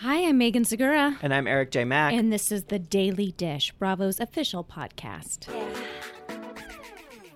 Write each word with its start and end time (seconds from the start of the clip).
Hi, 0.00 0.28
I'm 0.28 0.38
Megan 0.38 0.64
Segura. 0.64 1.18
And 1.22 1.34
I'm 1.34 1.48
Erik 1.48 1.72
J. 1.72 1.84
Mack. 1.84 2.12
And 2.12 2.32
this 2.32 2.52
is 2.52 2.62
the 2.66 2.78
Daily 2.78 3.32
Dish, 3.32 3.72
Bravo's 3.72 4.20
official 4.20 4.62
podcast. 4.62 5.48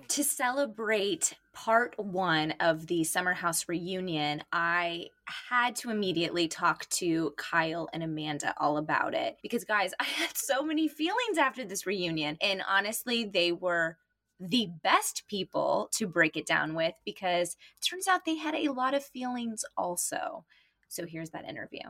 To 0.07 0.23
celebrate 0.23 1.33
part 1.51 1.93
one 1.97 2.51
of 2.61 2.87
the 2.87 3.03
Summer 3.03 3.33
House 3.33 3.67
reunion, 3.67 4.43
I 4.53 5.07
had 5.25 5.75
to 5.77 5.89
immediately 5.89 6.47
talk 6.47 6.87
to 6.91 7.33
Kyle 7.35 7.89
and 7.91 8.01
Amanda 8.01 8.53
all 8.55 8.77
about 8.77 9.13
it 9.13 9.35
because, 9.41 9.65
guys, 9.65 9.91
I 9.99 10.05
had 10.05 10.37
so 10.37 10.63
many 10.63 10.87
feelings 10.87 11.37
after 11.37 11.65
this 11.65 11.85
reunion. 11.85 12.37
And 12.39 12.63
honestly, 12.65 13.25
they 13.25 13.51
were 13.51 13.97
the 14.39 14.69
best 14.81 15.23
people 15.27 15.89
to 15.95 16.07
break 16.07 16.37
it 16.37 16.45
down 16.45 16.75
with 16.75 16.93
because 17.03 17.57
it 17.77 17.85
turns 17.85 18.07
out 18.07 18.21
they 18.25 18.37
had 18.37 18.55
a 18.55 18.69
lot 18.69 18.93
of 18.93 19.03
feelings 19.03 19.65
also. 19.75 20.45
So 20.93 21.07
here's 21.07 21.31
that 21.31 21.49
interview. 21.49 21.81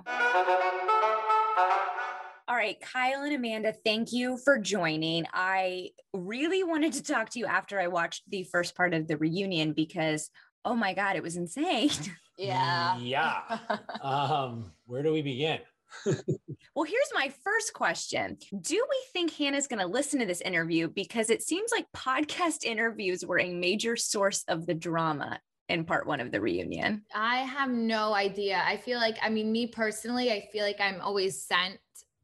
All 2.48 2.56
right, 2.56 2.80
Kyle 2.80 3.24
and 3.24 3.36
Amanda, 3.36 3.74
thank 3.86 4.14
you 4.14 4.38
for 4.38 4.58
joining. 4.58 5.26
I 5.34 5.90
really 6.14 6.64
wanted 6.64 6.94
to 6.94 7.04
talk 7.04 7.30
to 7.32 7.40
you 7.40 7.46
after 7.46 7.82
I 7.82 7.88
watched 7.88 8.24
the 8.30 8.46
first 8.46 8.78
part 8.78 8.94
of 8.94 9.10
the 9.10 9.18
reunion 9.18 9.74
because, 9.74 10.30
oh 10.64 10.76
my 10.76 10.94
God, 10.94 11.18
it 11.18 11.24
was 11.24 11.36
insane. 11.36 11.92
Yeah. 12.36 12.98
Yeah. 12.98 13.60
um, 14.02 14.72
where 14.88 15.04
do 15.04 15.14
we 15.14 15.22
begin? 15.22 15.60
well, 16.06 16.84
here's 16.84 17.12
my 17.14 17.32
first 17.44 17.74
question 17.74 18.40
Do 18.60 18.84
we 18.90 19.04
think 19.14 19.32
Hannah's 19.34 19.68
going 19.68 19.82
to 19.82 19.86
listen 19.86 20.20
to 20.20 20.26
this 20.26 20.42
interview? 20.42 20.88
Because 20.88 21.30
it 21.30 21.44
seems 21.44 21.70
like 21.72 21.86
podcast 21.96 22.66
interviews 22.66 23.24
were 23.24 23.40
a 23.40 23.54
major 23.54 23.96
source 23.96 24.44
of 24.48 24.66
the 24.66 24.74
drama 24.74 25.40
in 25.70 25.86
part 25.86 26.06
one 26.06 26.20
of 26.20 26.32
the 26.32 26.42
reunion. 26.42 27.04
I 27.16 27.38
have 27.38 27.70
no 27.70 28.14
idea. 28.14 28.62
I 28.66 28.78
feel 28.78 29.00
like, 29.00 29.18
I 29.22 29.30
mean, 29.30 29.52
me 29.52 29.68
personally, 29.68 30.32
I 30.32 30.48
feel 30.52 30.64
like 30.64 30.80
I'm 30.80 31.00
always 31.02 31.42
sent 31.42 31.80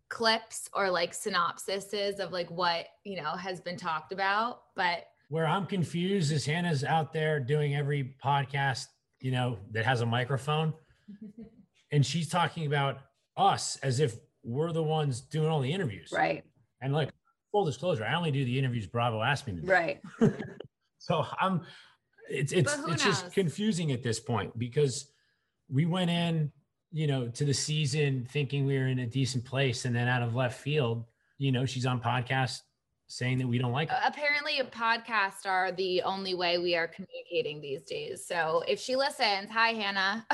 clips 0.10 0.70
or 0.74 0.90
like 0.90 1.14
synopsises 1.14 2.20
of 2.20 2.32
like 2.32 2.50
what, 2.50 2.88
you 3.04 3.22
know, 3.22 3.32
has 3.32 3.60
been 3.62 3.78
talked 3.78 4.12
about. 4.12 4.62
But 4.76 5.06
where 5.30 5.48
I'm 5.48 5.66
confused 5.66 6.32
is 6.32 6.46
Hannah's 6.46 6.84
out 6.84 7.14
there 7.14 7.40
doing 7.40 7.76
every 7.76 8.16
podcast, 8.24 8.88
you 9.22 9.32
know, 9.32 9.60
that 9.72 9.86
has 9.86 10.02
a 10.02 10.06
microphone. 10.06 10.74
and 11.92 12.06
she's 12.06 12.28
talking 12.28 12.66
about 12.66 13.00
us 13.38 13.78
as 13.78 14.00
if 14.00 14.18
we're 14.44 14.72
the 14.72 14.84
ones 14.84 15.22
doing 15.22 15.48
all 15.48 15.62
the 15.62 15.72
interviews. 15.72 16.12
Right. 16.12 16.44
And 16.82 16.94
like 16.94 17.10
full 17.52 17.66
disclosure, 17.66 18.04
I 18.04 18.16
only 18.16 18.32
do 18.32 18.44
the 18.44 18.58
interviews 18.58 18.88
Bravo 18.88 19.22
asked 19.22 19.48
me 19.48 19.56
to 19.56 19.62
do. 19.62 19.68
Right. 19.68 20.02
so 20.98 21.26
I'm 21.40 21.62
it's 22.30 22.52
it's 22.52 22.74
it's 22.74 22.88
knows? 22.88 23.04
just 23.04 23.32
confusing 23.34 23.92
at 23.92 24.04
this 24.04 24.20
point 24.20 24.58
because 24.58 25.08
we 25.70 25.86
went 25.86 26.10
in, 26.10 26.52
you 26.92 27.08
know, 27.08 27.28
to 27.30 27.46
the 27.46 27.54
season 27.54 28.28
thinking 28.30 28.66
we 28.66 28.78
were 28.78 28.88
in 28.88 29.00
a 29.00 29.08
decent 29.08 29.46
place, 29.46 29.86
and 29.86 29.96
then 29.96 30.08
out 30.08 30.22
of 30.22 30.36
left 30.36 30.60
field, 30.60 31.06
you 31.38 31.52
know, 31.52 31.66
she's 31.66 31.86
on 31.86 32.02
podcast 32.02 32.62
saying 33.08 33.40
that 33.40 33.48
we 33.48 33.58
don't 33.58 33.72
like. 33.72 33.90
Her. 33.90 34.00
Apparently, 34.06 34.60
podcasts 34.72 35.46
are 35.46 35.72
the 35.72 36.02
only 36.04 36.36
way 36.36 36.58
we 36.58 36.76
are 36.76 36.88
communicating 36.88 37.62
these 37.62 37.84
days. 37.84 38.26
So 38.26 38.64
if 38.68 38.80
she 38.80 38.96
listens, 38.96 39.50
hi 39.50 39.70
Hannah. 39.70 40.26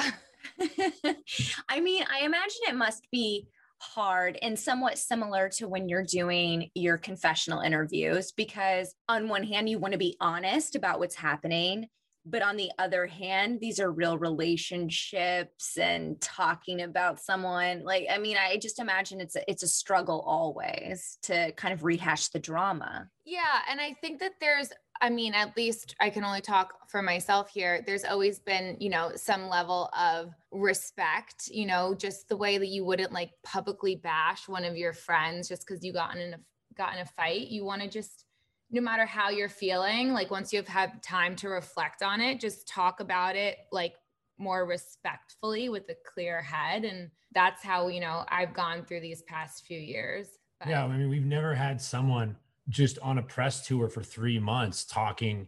I 1.70 1.80
mean, 1.80 2.04
I 2.12 2.26
imagine 2.26 2.62
it 2.68 2.76
must 2.76 3.10
be 3.12 3.48
hard 3.94 4.38
and 4.42 4.58
somewhat 4.58 4.98
similar 4.98 5.50
to 5.50 5.68
when 5.68 5.88
you're 5.88 6.04
doing 6.04 6.70
your 6.74 6.98
confessional 6.98 7.62
interviews 7.62 8.32
because 8.32 8.94
on 9.08 9.28
one 9.28 9.44
hand 9.44 9.70
you 9.70 9.80
want 9.80 9.92
to 9.92 9.98
be 9.98 10.18
honest 10.20 10.76
about 10.76 11.00
what's 11.00 11.16
happening 11.16 11.88
but 12.26 12.42
on 12.42 12.58
the 12.58 12.72
other 12.80 13.06
hand 13.06 13.60
these 13.60 13.80
are 13.80 13.92
real 13.92 14.18
relationships 14.18 15.78
and 15.78 16.20
talking 16.22 16.82
about 16.82 17.20
someone 17.20 17.84
like 17.84 18.08
i 18.12 18.18
mean 18.18 18.38
i 18.38 18.58
just 18.58 18.80
imagine 18.80 19.22
it's 19.22 19.36
a, 19.36 19.50
it's 19.50 19.64
a 19.64 19.68
struggle 19.68 20.22
always 20.22 21.18
to 21.22 21.52
kind 21.54 21.74
of 21.74 21.84
rehash 21.84 22.30
the 22.30 22.40
drama 22.40 23.08
yeah 23.26 23.60
and 23.70 23.80
i 23.80 23.94
think 24.02 24.20
that 24.20 24.34
there's 24.40 24.70
I 25.02 25.10
mean, 25.10 25.34
at 25.34 25.58
least 25.58 25.96
I 26.00 26.10
can 26.10 26.24
only 26.24 26.42
talk 26.42 26.90
for 26.90 27.02
myself 27.02 27.50
here. 27.50 27.84
There's 27.86 28.06
always 28.06 28.40
been, 28.40 28.78
you 28.80 28.90
know, 28.90 29.12
some 29.16 29.50
level 29.50 29.90
of 29.98 30.34
respect, 30.52 31.50
you 31.50 31.66
know, 31.66 31.94
just 31.94 32.30
the 32.30 32.38
way 32.38 32.58
that 32.58 32.68
you 32.68 32.86
wouldn't 32.86 33.12
like 33.12 33.32
publicly 33.44 33.98
bash 33.98 34.48
one 34.48 34.64
of 34.64 34.78
your 34.78 34.94
friends 34.94 35.50
just 35.50 35.68
because 35.68 35.84
you 35.84 35.92
got 35.92 36.16
in 36.16 36.34
a 36.34 36.38
got 36.78 36.94
in 36.94 37.02
a 37.02 37.06
fight. 37.06 37.48
You 37.48 37.66
want 37.66 37.82
to 37.82 37.90
just, 37.90 38.25
no 38.72 38.82
matter 38.82 39.06
how 39.06 39.30
you're 39.30 39.50
feeling, 39.50 40.12
like 40.12 40.32
once 40.32 40.52
you've 40.52 40.68
had 40.68 41.02
time 41.04 41.36
to 41.38 41.50
reflect 41.50 42.02
on 42.02 42.22
it, 42.22 42.40
just 42.40 42.68
talk 42.68 43.00
about 43.00 43.36
it 43.36 43.58
like 43.72 43.94
more 44.38 44.66
respectfully 44.66 45.70
with 45.70 45.84
a 45.90 45.96
clear 46.14 46.42
head. 46.42 46.84
And 46.84 47.10
that's 47.34 47.64
how, 47.64 47.88
you 47.88 48.00
know, 48.00 48.26
I've 48.30 48.54
gone 48.54 48.84
through 48.86 49.02
these 49.02 49.22
past 49.24 49.66
few 49.66 49.80
years. 49.80 50.30
But- 50.60 50.70
yeah. 50.70 50.84
I 50.84 50.98
mean, 50.98 51.10
we've 51.10 51.26
never 51.26 51.54
had 51.54 51.82
someone 51.82 52.36
just 52.68 52.98
on 53.00 53.18
a 53.18 53.24
press 53.24 53.66
tour 53.66 53.88
for 53.88 54.04
three 54.04 54.40
months 54.40 54.86
talking 54.86 55.48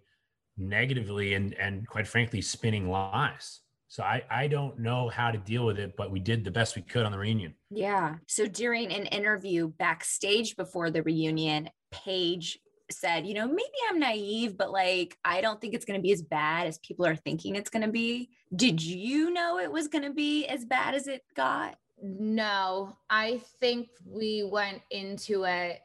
negatively 0.60 1.36
and 1.36 1.54
and 1.56 1.88
quite 1.88 2.08
frankly 2.08 2.42
spinning 2.42 2.90
lies 2.90 3.62
so 3.90 4.04
I, 4.04 4.24
I 4.30 4.48
don't 4.48 4.80
know 4.80 5.10
how 5.10 5.32
to 5.32 5.38
deal 5.38 5.66
with 5.66 5.80
it, 5.80 5.96
but 5.98 6.12
we 6.12 6.20
did 6.20 6.44
the 6.44 6.52
best 6.52 6.76
we 6.76 6.82
could 6.82 7.06
on 7.06 7.12
the 7.12 7.18
reunion. 7.18 7.56
Yeah. 7.70 8.16
So 8.28 8.46
during 8.46 8.92
an 8.92 9.06
interview 9.08 9.70
backstage 9.70 10.58
before 10.58 10.92
the 10.92 11.04
reunion, 11.04 11.70
Paige 11.92 12.60
said, 12.92 13.28
you 13.28 13.34
know, 13.34 13.48
maybe 13.48 13.78
I'm 13.90 14.00
naive, 14.00 14.58
but 14.58 14.72
like, 14.72 15.18
I 15.26 15.42
don't 15.42 15.60
think 15.60 15.74
it's 15.74 15.86
going 15.86 16.00
to 16.00 16.04
be 16.04 16.12
as 16.12 16.22
bad 16.22 16.68
as 16.68 16.78
people 16.80 17.06
are 17.06 17.16
thinking 17.16 17.56
it's 17.56 17.70
going 17.70 17.86
to 17.86 17.92
be. 17.92 18.30
Did 18.56 18.82
you 18.82 19.32
know 19.32 19.60
it 19.60 19.72
was 19.72 19.88
going 19.88 20.04
to 20.04 20.14
be 20.14 20.46
as 20.46 20.66
bad 20.66 20.96
as 20.96 21.08
it 21.08 21.24
got? 21.36 21.78
No, 22.02 22.96
I 23.10 23.42
think 23.60 23.90
we 24.06 24.44
went 24.50 24.82
into 24.92 25.44
it 25.44 25.82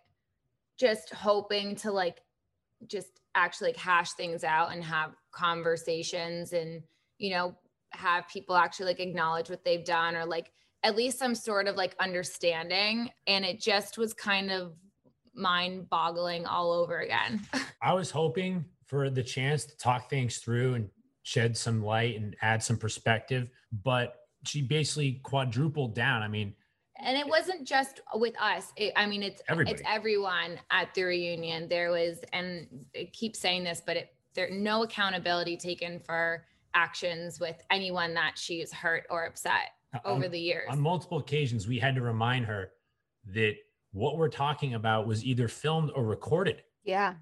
just 0.77 1.13
hoping 1.13 1.77
to 1.77 1.93
like 1.93 2.23
just 2.87 3.21
actually 3.35 3.69
like 3.69 3.77
hash 3.77 4.13
things 4.13 4.45
out 4.45 4.73
and 4.73 4.83
have 4.85 5.13
conversations 5.31 6.53
and 6.53 6.83
you 7.19 7.31
know 7.31 7.55
have 7.91 8.29
people 8.29 8.57
actually 8.57 8.87
like 8.87 9.01
acknowledge 9.01 9.49
what 9.49 9.65
they've 9.65 9.85
done 9.85 10.17
or 10.17 10.27
like 10.27 10.51
at 10.83 10.97
least 10.97 11.19
some 11.19 11.35
sort 11.35 11.69
of 11.69 11.77
like 11.77 11.95
understanding 12.01 13.09
and 13.27 13.45
it 13.45 13.61
just 13.61 13.97
was 13.97 14.13
kind 14.13 14.51
of 14.51 14.75
mind 15.34 15.88
boggling 15.88 16.46
all 16.46 16.73
over 16.73 17.00
again 17.00 17.40
i 17.82 17.93
was 17.93 18.11
hoping 18.11 18.64
for 18.87 19.08
the 19.11 19.23
chance 19.23 19.64
to 19.64 19.76
talk 19.76 20.11
things 20.11 20.38
through 20.38 20.75
and 20.75 20.88
shed 21.23 21.56
some 21.56 21.82
light 21.82 22.17
and 22.17 22.37
add 22.43 22.62
some 22.62 22.76
perspective 22.76 23.49
but 23.84 24.17
she 24.44 24.61
basically 24.61 25.20
quadrupled 25.23 25.94
down 25.94 26.23
i 26.23 26.29
mean 26.29 26.55
and 27.05 27.17
it 27.17 27.26
wasn't 27.26 27.67
just 27.67 28.00
with 28.14 28.40
us. 28.40 28.73
It, 28.76 28.93
I 28.94 29.06
mean, 29.06 29.25
it's 29.25 29.43
Everybody. 29.49 29.75
it's 29.75 29.82
everyone 29.84 30.61
at 30.70 30.94
the 30.94 31.02
reunion. 31.02 31.69
There 31.69 31.90
was, 31.90 32.20
and 32.32 32.69
I 32.94 33.11
keep 33.12 33.34
saying 33.34 33.64
this, 33.64 33.82
but 33.84 33.96
it 33.96 34.14
there 34.34 34.49
no 34.50 34.82
accountability 34.82 35.56
taken 35.56 36.00
for 36.00 36.44
actions 36.75 37.38
with 37.38 37.56
anyone 37.70 38.14
that 38.14 38.38
she's 38.38 38.73
hurt 38.73 39.05
or 39.11 39.26
upset 39.26 39.73
over 40.05 40.29
the 40.29 40.38
years. 40.38 40.69
On 40.70 40.81
multiple 40.81 41.19
occasions, 41.19 41.69
we 41.69 41.79
had 41.79 41.94
to 41.96 42.00
remind 42.00 42.46
her 42.46 42.73
that 43.34 43.56
what 43.93 44.17
we're 44.17 44.29
talking 44.29 44.75
about 44.75 45.06
was 45.06 45.25
either 45.25 45.49
filmed 45.49 45.91
or 45.94 46.05
recorded. 46.05 46.62
Yeah. 46.85 47.15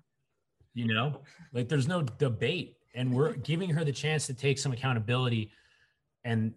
You 0.74 0.86
know, 0.86 1.20
like 1.52 1.68
there's 1.68 1.88
no 1.88 2.02
debate, 2.02 2.76
and 2.94 3.12
we're 3.12 3.32
giving 3.50 3.70
her 3.70 3.84
the 3.84 3.92
chance 3.92 4.26
to 4.26 4.34
take 4.34 4.58
some 4.58 4.72
accountability, 4.72 5.50
and 6.24 6.54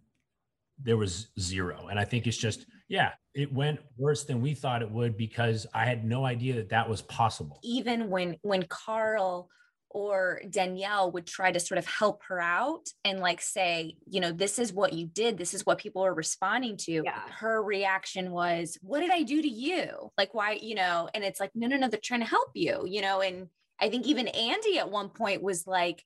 there 0.81 0.97
was 0.97 1.29
zero. 1.39 1.87
And 1.89 1.99
I 1.99 2.05
think 2.05 2.27
it's 2.27 2.37
just 2.37 2.65
yeah, 2.87 3.11
it 3.33 3.51
went 3.51 3.79
worse 3.97 4.23
than 4.23 4.39
we 4.39 4.53
thought 4.53 4.83
it 4.83 4.91
would 4.91 5.17
because 5.17 5.65
I 5.73 5.85
had 5.85 6.05
no 6.05 6.25
idea 6.25 6.55
that 6.55 6.69
that 6.69 6.87
was 6.87 7.01
possible. 7.01 7.59
Even 7.63 8.09
when 8.09 8.37
when 8.43 8.63
Carl 8.69 9.49
or 9.93 10.41
Danielle 10.49 11.11
would 11.11 11.27
try 11.27 11.51
to 11.51 11.59
sort 11.59 11.77
of 11.77 11.85
help 11.85 12.23
her 12.27 12.41
out 12.41 12.89
and 13.05 13.19
like 13.19 13.41
say, 13.41 13.95
you 14.07 14.19
know, 14.19 14.31
this 14.31 14.59
is 14.59 14.73
what 14.73 14.93
you 14.93 15.05
did, 15.05 15.37
this 15.37 15.53
is 15.53 15.65
what 15.65 15.77
people 15.77 16.03
are 16.05 16.13
responding 16.13 16.77
to. 16.77 17.03
Yeah. 17.05 17.21
Her 17.29 17.61
reaction 17.63 18.31
was, 18.31 18.77
What 18.81 18.99
did 18.99 19.11
I 19.11 19.23
do 19.23 19.41
to 19.41 19.47
you? 19.47 20.11
Like, 20.17 20.33
why, 20.33 20.53
you 20.53 20.75
know, 20.75 21.09
and 21.13 21.23
it's 21.23 21.39
like, 21.39 21.51
no, 21.55 21.67
no, 21.67 21.77
no, 21.77 21.87
they're 21.87 21.99
trying 22.03 22.21
to 22.21 22.25
help 22.25 22.49
you, 22.53 22.83
you 22.87 23.01
know, 23.01 23.21
and 23.21 23.47
I 23.79 23.89
think 23.89 24.07
even 24.07 24.27
Andy 24.27 24.79
at 24.79 24.89
one 24.89 25.09
point 25.09 25.41
was 25.41 25.67
like, 25.67 26.03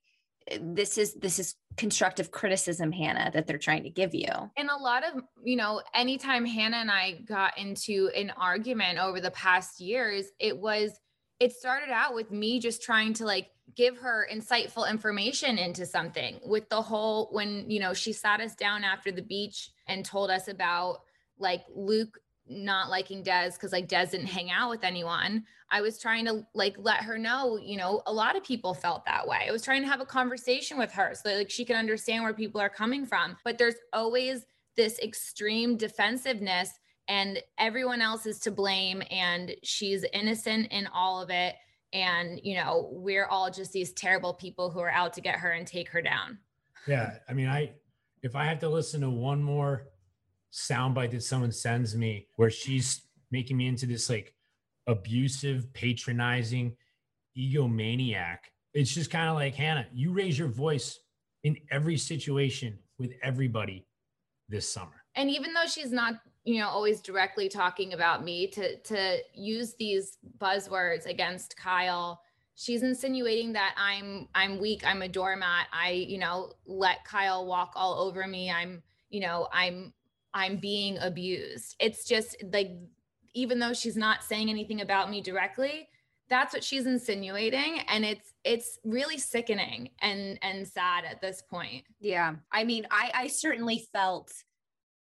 uh, 0.52 0.58
this 0.62 0.98
is 0.98 1.14
this 1.16 1.40
is 1.40 1.56
constructive 1.76 2.32
criticism 2.32 2.92
hannah 2.92 3.30
that 3.34 3.46
they're 3.46 3.58
trying 3.58 3.84
to 3.84 3.90
give 3.90 4.16
you 4.16 4.30
and 4.58 4.70
a 4.70 4.76
lot 4.76 5.04
of 5.04 5.22
you 5.44 5.56
know 5.56 5.82
anytime 5.94 6.46
hannah 6.46 6.78
and 6.78 6.90
i 6.90 7.12
got 7.28 7.56
into 7.58 8.10
an 8.16 8.32
argument 8.36 8.98
over 8.98 9.20
the 9.20 9.32
past 9.32 9.80
years 9.80 10.26
it 10.40 10.58
was 10.58 10.98
it 11.40 11.54
started 11.54 11.90
out 11.90 12.16
with 12.16 12.32
me 12.32 12.60
just 12.60 12.82
trying 12.82 13.14
to 13.14 13.26
like 13.26 13.50
give 13.76 13.98
her 13.98 14.28
insightful 14.34 14.90
information 14.90 15.58
into 15.58 15.86
something 15.86 16.40
with 16.46 16.68
the 16.70 16.82
whole 16.82 17.30
when 17.32 17.70
you 17.70 17.80
know 17.80 17.94
she 17.94 18.14
sat 18.14 18.40
us 18.40 18.56
down 18.56 18.84
after 18.84 19.12
the 19.12 19.22
beach 19.22 19.72
and 19.88 20.06
told 20.06 20.32
us 20.32 20.48
about 20.48 21.02
like 21.38 21.64
luke 21.76 22.20
not 22.50 22.90
liking 22.90 23.24
Des 23.24 23.52
because 23.54 23.72
like 23.72 23.88
Des 23.88 24.08
didn't 24.08 24.28
hang 24.28 24.52
out 24.52 24.70
with 24.70 24.84
anyone. 24.84 25.44
I 25.70 25.82
was 25.82 26.00
trying 26.00 26.26
to 26.26 26.46
like 26.54 26.76
let 26.78 27.04
her 27.04 27.18
know, 27.18 27.58
you 27.58 27.78
know, 27.78 28.02
a 28.06 28.14
lot 28.14 28.36
of 28.36 28.44
people 28.44 28.74
felt 28.74 29.06
that 29.06 29.28
way. 29.28 29.46
I 29.48 29.52
was 29.52 29.64
trying 29.64 29.82
to 29.82 29.88
have 29.88 30.02
a 30.02 30.06
conversation 30.06 30.78
with 30.78 30.92
her 30.94 31.14
so 31.14 31.30
that 31.30 31.38
like 31.38 31.50
she 31.50 31.66
can 31.66 31.76
understand 31.76 32.24
where 32.24 32.34
people 32.34 32.62
are 32.62 32.70
coming 32.70 33.06
from. 33.06 33.38
But 33.44 33.58
there's 33.58 33.76
always 33.94 34.46
this 34.76 35.00
extreme 35.00 35.76
defensiveness 35.76 36.72
and 37.08 37.42
everyone 37.58 38.02
else 38.02 38.26
is 38.26 38.40
to 38.40 38.52
blame 38.52 39.02
and 39.10 39.56
she's 39.64 40.04
innocent 40.14 40.72
in 40.72 40.88
all 40.88 41.22
of 41.22 41.30
it 41.30 41.56
and 41.94 42.40
you 42.44 42.56
know, 42.56 42.90
we're 42.92 43.26
all 43.26 43.50
just 43.50 43.72
these 43.72 43.94
terrible 43.94 44.34
people 44.34 44.70
who 44.70 44.80
are 44.80 44.92
out 44.92 45.14
to 45.14 45.22
get 45.22 45.36
her 45.36 45.52
and 45.52 45.66
take 45.66 45.90
her 45.90 46.02
down. 46.02 46.38
Yeah, 46.86 47.16
I 47.30 47.34
mean, 47.34 47.48
I 47.48 47.72
if 48.24 48.36
I 48.36 48.46
have 48.46 48.60
to 48.60 48.70
listen 48.70 49.02
to 49.02 49.10
one 49.10 49.42
more 49.42 49.88
soundbite 50.52 51.12
that 51.12 51.24
someone 51.24 51.52
sends 51.52 51.96
me 51.96 52.28
where 52.36 52.50
she's 52.50 53.02
making 53.32 53.58
me 53.58 53.68
into 53.68 53.86
this 53.86 54.10
like 54.10 54.34
abusive, 54.88 55.72
patronizing 55.74 56.76
egomaniac. 57.38 58.38
It's 58.74 58.94
just 58.94 59.12
kind 59.12 59.30
of 59.30 59.36
like, 59.36 59.56
Hannah, 59.56 59.88
you 59.94 60.12
raise 60.12 60.38
your 60.38 60.48
voice 60.48 61.00
in 61.44 61.58
every 61.72 61.98
situation 61.98 62.80
with 62.98 63.12
everybody 63.22 63.86
this 64.50 64.72
summer. 64.72 65.04
And 65.16 65.30
even 65.30 65.54
though 65.54 65.68
she's 65.68 65.92
not, 65.92 66.16
you 66.48 66.62
know, 66.62 66.70
always 66.70 67.02
directly 67.02 67.50
talking 67.50 67.94
about 67.94 68.24
me 68.24 68.48
to 68.48 68.78
to 68.78 69.18
use 69.34 69.74
these 69.74 70.18
buzzwords 70.38 71.06
against 71.06 71.58
Kyle, 71.58 72.22
she's 72.56 72.84
insinuating 72.84 73.52
that 73.52 73.76
I'm 73.78 74.30
I'm 74.34 74.58
weak, 74.58 74.88
I'm 74.88 75.02
a 75.02 75.10
doormat. 75.10 75.68
I, 75.74 75.90
you 75.90 76.18
know, 76.18 76.54
let 76.66 77.04
Kyle 77.04 77.46
walk 77.46 77.74
all 77.76 78.00
over 78.00 78.26
me. 78.28 78.50
I'm, 78.50 78.82
you 79.10 79.20
know, 79.20 79.50
I'm 79.52 79.92
I'm 80.34 80.56
being 80.56 80.98
abused. 81.00 81.76
It's 81.82 82.06
just 82.06 82.42
like, 82.54 82.72
even 83.34 83.60
though 83.60 83.74
she's 83.74 83.98
not 83.98 84.24
saying 84.24 84.50
anything 84.50 84.80
about 84.80 85.12
me 85.12 85.20
directly, 85.20 85.90
that's 86.30 86.54
what 86.54 86.64
she's 86.64 86.86
insinuating 86.86 87.82
and 87.90 88.06
it's 88.06 88.34
it's 88.46 88.80
really 88.86 89.18
sickening 89.18 89.90
and 90.02 90.40
and 90.42 90.68
sad 90.68 91.06
at 91.06 91.22
this 91.22 91.42
point 91.42 91.86
yeah 92.02 92.36
i 92.52 92.66
mean 92.66 92.86
i 92.92 93.12
i 93.14 93.28
certainly 93.28 93.88
felt 93.94 94.30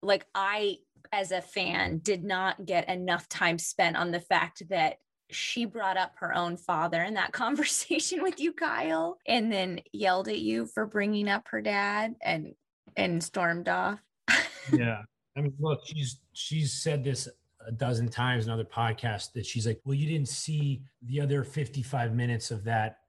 like 0.01 0.25
i 0.35 0.77
as 1.12 1.31
a 1.31 1.42
fan 1.42 2.00
did 2.00 2.24
not 2.24 2.65
get 2.65 2.89
enough 2.89 3.27
time 3.30 3.57
spent 3.57 3.95
on 3.95 4.12
the 4.12 4.19
fact 4.19 4.63
that 4.69 4.98
she 5.30 5.65
brought 5.65 5.98
up 5.98 6.13
her 6.18 6.33
own 6.33 6.56
father 6.56 7.04
in 7.04 7.15
that 7.15 7.31
conversation 7.33 8.21
with 8.24 8.39
you 8.39 8.54
kyle 8.54 9.18
and 9.27 9.51
then 9.51 9.80
yelled 9.92 10.27
at 10.27 10.39
you 10.39 10.65
for 10.65 10.86
bringing 10.86 11.27
up 11.27 11.48
her 11.50 11.62
dad 11.62 12.15
and 12.21 12.54
and 12.95 13.24
stormed 13.24 13.68
off 13.69 14.00
yeah 14.74 15.01
I 15.38 15.42
mean, 15.42 15.54
look, 15.59 15.81
she's 15.86 16.19
she's 16.33 16.74
said 16.74 17.04
this 17.04 17.30
a 17.65 17.71
dozen 17.71 18.09
times 18.09 18.45
in 18.45 18.51
other 18.51 18.65
podcasts 18.65 19.31
that 19.33 19.45
she's 19.45 19.68
like, 19.68 19.80
well, 19.86 19.94
you 19.94 20.07
didn't 20.07 20.30
see 20.30 20.81
the 21.04 21.21
other 21.21 21.44
55 21.44 22.13
minutes 22.15 22.50
of 22.50 22.63
that 22.63 23.00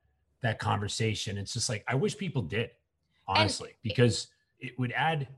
that 0.42 0.58
conversation. 0.58 1.38
It's 1.38 1.54
just 1.54 1.68
like 1.68 1.84
I 1.88 1.94
wish 1.94 2.16
people 2.16 2.42
did, 2.42 2.70
honestly, 3.26 3.70
and, 3.70 3.76
because 3.82 4.28
it 4.60 4.78
would 4.78 4.92
add 4.92 5.28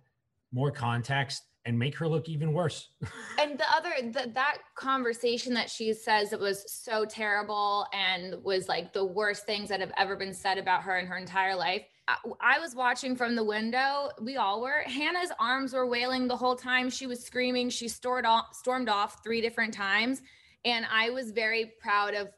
more 0.53 0.73
context 0.73 1.45
and 1.71 1.79
make 1.79 1.97
her 1.97 2.09
look 2.09 2.29
even 2.29 2.53
worse. 2.53 2.89
and 3.41 3.57
the 3.57 3.65
other 3.73 3.91
the, 4.03 4.29
that 4.35 4.59
conversation 4.75 5.55
that 5.55 5.71
she 5.71 5.95
says 5.95 6.33
it 6.33 6.41
was 6.41 6.65
so 6.71 7.05
terrible 7.05 7.87
and 7.93 8.43
was 8.43 8.69
like 8.69 8.93
the 8.93 9.05
worst 9.05 9.47
things 9.47 9.69
that 9.69 9.79
have 9.79 9.93
ever 9.97 10.17
been 10.17 10.35
said 10.35 10.59
about 10.59 10.83
her 10.83 10.99
in 10.99 11.07
her 11.07 11.17
entire 11.17 11.55
life. 11.55 11.83
I, 12.41 12.59
was 12.59 12.75
watching 12.75 13.15
from 13.15 13.37
the 13.37 13.45
window. 13.45 14.11
We 14.21 14.37
all 14.37 14.61
were. 14.61 14.83
Hannah's 14.85 15.31
arms 15.39 15.73
were 15.73 15.87
wailing 15.87 16.27
the 16.27 16.37
whole 16.37 16.57
time. 16.57 16.91
She 16.91 17.07
was 17.07 17.23
screaming. 17.23 17.71
She 17.71 17.89
off, 18.25 18.53
stormed 18.53 18.89
off 18.89 19.23
three 19.23 19.41
different 19.41 19.73
times. 19.73 20.21
And 20.65 20.85
I 20.91 21.11
was 21.11 21.31
very 21.31 21.75
proud 21.81 22.15
of 22.15 22.31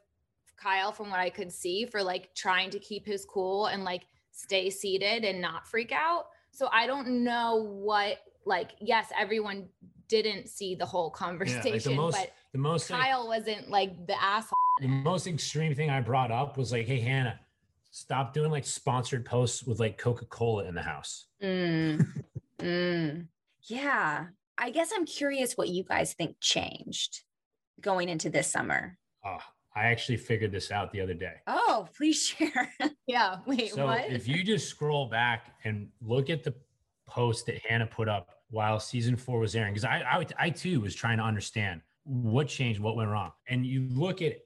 Kyle 0.57 0.91
from 0.91 1.09
what 1.09 1.19
I 1.19 1.31
could 1.31 1.51
see 1.51 1.85
for 1.85 2.03
like 2.03 2.35
trying 2.35 2.69
to 2.69 2.77
keep 2.77 3.03
his 3.03 3.25
cool 3.25 3.65
and 3.65 3.83
like 3.83 4.03
stay 4.29 4.69
seated 4.69 5.25
and 5.25 5.41
not 5.41 5.67
freak 5.67 5.91
out. 5.91 6.27
So 6.51 6.69
I 6.71 6.85
don't 6.85 7.23
know 7.23 7.55
what 7.55 8.19
like 8.45 8.71
yes, 8.79 9.07
everyone 9.17 9.67
didn't 10.07 10.49
see 10.49 10.75
the 10.75 10.85
whole 10.85 11.09
conversation, 11.09 11.65
yeah, 11.65 11.73
like 11.73 11.83
the 11.83 11.95
most, 11.95 12.17
but 12.17 12.33
the 12.51 12.59
most 12.59 12.89
Kyle 12.89 13.27
wasn't 13.27 13.69
like 13.69 14.05
the 14.07 14.21
asshole. 14.21 14.53
The 14.79 14.87
most 14.87 15.27
extreme 15.27 15.75
thing 15.75 15.89
I 15.89 16.01
brought 16.01 16.31
up 16.31 16.57
was 16.57 16.71
like, 16.71 16.85
hey 16.85 16.99
Hannah, 16.99 17.39
stop 17.91 18.33
doing 18.33 18.51
like 18.51 18.65
sponsored 18.65 19.23
posts 19.23 19.63
with 19.63 19.79
like 19.79 19.97
Coca-Cola 19.97 20.65
in 20.65 20.75
the 20.75 20.81
house. 20.81 21.27
Mm. 21.41 22.05
mm. 22.59 23.27
Yeah. 23.63 24.25
I 24.57 24.69
guess 24.71 24.91
I'm 24.95 25.05
curious 25.05 25.57
what 25.57 25.69
you 25.69 25.83
guys 25.83 26.13
think 26.13 26.37
changed 26.39 27.21
going 27.81 28.09
into 28.09 28.29
this 28.29 28.47
summer. 28.47 28.97
Oh, 29.25 29.39
I 29.75 29.85
actually 29.85 30.17
figured 30.17 30.51
this 30.51 30.71
out 30.71 30.91
the 30.91 31.01
other 31.01 31.13
day. 31.13 31.35
Oh, 31.47 31.87
please 31.95 32.21
share. 32.23 32.71
yeah. 33.07 33.37
Wait, 33.45 33.71
so 33.71 33.85
what? 33.85 34.11
if 34.11 34.27
you 34.27 34.43
just 34.43 34.67
scroll 34.69 35.07
back 35.07 35.53
and 35.63 35.87
look 36.01 36.29
at 36.29 36.43
the 36.43 36.53
post 37.07 37.45
that 37.45 37.57
Hannah 37.65 37.87
put 37.87 38.09
up 38.09 38.29
while 38.49 38.79
season 38.79 39.15
four 39.15 39.39
was 39.39 39.55
airing, 39.55 39.73
because 39.73 39.85
I, 39.85 39.99
I, 39.99 40.25
I 40.37 40.49
too 40.49 40.81
was 40.81 40.95
trying 40.95 41.17
to 41.17 41.23
understand 41.23 41.81
what 42.03 42.47
changed, 42.47 42.79
what 42.79 42.95
went 42.95 43.09
wrong. 43.09 43.31
And 43.47 43.65
you 43.65 43.87
look 43.89 44.21
at 44.21 44.37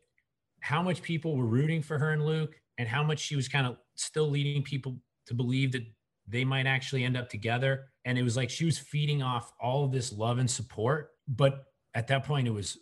how 0.62 0.82
much 0.82 1.01
people 1.01 1.36
were 1.36 1.46
rooting 1.46 1.82
for 1.82 1.98
her 1.98 2.12
and 2.12 2.25
Luke 2.25 2.56
and 2.77 2.88
how 2.88 3.04
much 3.04 3.20
she 3.20 3.36
was 3.36 3.48
kind 3.48 3.66
of 3.66 3.77
still 3.96 4.30
leading 4.30 4.63
people 4.63 4.98
to 5.25 5.34
believe 5.34 5.72
that 5.72 5.86
they 6.27 6.46
might 6.46 6.68
actually 6.68 7.04
end 7.04 7.18
up 7.18 7.30
together. 7.30 7.86
And 8.06 8.18
it 8.18 8.24
was 8.24 8.36
like 8.36 8.50
she 8.50 8.66
was 8.66 8.77
feeding 8.77 9.22
off 9.22 9.51
all 9.60 9.86
of 9.86 9.92
this 9.92 10.12
love 10.12 10.38
and 10.38 10.50
support. 10.50 11.12
But 11.27 11.66
at 11.94 12.08
that 12.08 12.25
point, 12.25 12.48
it 12.48 12.51
was, 12.51 12.77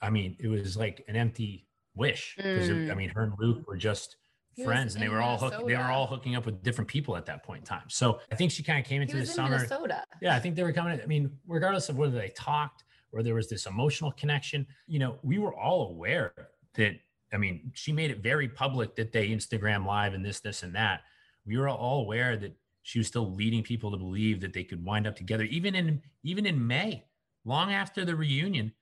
I 0.00 0.10
mean, 0.10 0.36
it 0.40 0.48
was 0.48 0.76
like 0.76 1.04
an 1.08 1.16
empty 1.16 1.66
wish 1.94 2.34
because 2.36 2.68
mm. 2.68 2.90
I 2.90 2.94
mean, 2.94 3.10
her 3.10 3.22
and 3.22 3.34
Luke 3.38 3.66
were 3.66 3.76
just 3.76 4.16
friends 4.62 4.94
and 4.94 5.02
they 5.02 5.08
were 5.08 5.20
all 5.20 5.36
hook, 5.36 5.66
they 5.66 5.76
were 5.76 5.82
all 5.82 6.06
hooking 6.06 6.36
up 6.36 6.46
with 6.46 6.62
different 6.62 6.88
people 6.88 7.16
at 7.16 7.26
that 7.26 7.42
point 7.42 7.60
in 7.60 7.66
time. 7.66 7.88
So 7.88 8.20
I 8.30 8.34
think 8.34 8.50
she 8.50 8.62
kind 8.62 8.78
of 8.78 8.84
came 8.84 9.02
into 9.02 9.16
the 9.16 9.26
summer. 9.26 9.56
Minnesota. 9.56 10.04
Yeah, 10.20 10.36
I 10.36 10.40
think 10.40 10.54
they 10.54 10.62
were 10.62 10.72
coming. 10.72 11.00
I 11.00 11.06
mean, 11.06 11.30
regardless 11.46 11.88
of 11.88 11.96
whether 11.96 12.18
they 12.18 12.30
talked 12.30 12.84
or 13.12 13.22
there 13.22 13.34
was 13.34 13.48
this 13.48 13.66
emotional 13.66 14.12
connection, 14.12 14.66
you 14.86 14.98
know, 14.98 15.18
we 15.22 15.38
were 15.38 15.54
all 15.54 15.88
aware 15.90 16.32
that 16.74 16.96
I 17.34 17.36
mean, 17.36 17.72
she 17.74 17.92
made 17.92 18.12
it 18.12 18.22
very 18.22 18.48
public 18.48 18.94
that 18.94 19.10
they 19.10 19.28
Instagram 19.30 19.84
live 19.84 20.14
and 20.14 20.24
this, 20.24 20.38
this, 20.38 20.62
and 20.62 20.74
that. 20.76 21.02
We 21.44 21.58
were 21.58 21.68
all 21.68 22.00
aware 22.02 22.36
that 22.36 22.56
she 22.82 22.98
was 22.98 23.08
still 23.08 23.32
leading 23.32 23.62
people 23.62 23.90
to 23.90 23.96
believe 23.96 24.40
that 24.40 24.52
they 24.52 24.62
could 24.62 24.84
wind 24.84 25.06
up 25.06 25.16
together. 25.16 25.42
Even 25.44 25.74
in 25.74 26.00
even 26.22 26.46
in 26.46 26.64
May, 26.64 27.04
long 27.44 27.72
after 27.72 28.04
the 28.04 28.14
reunion, 28.14 28.72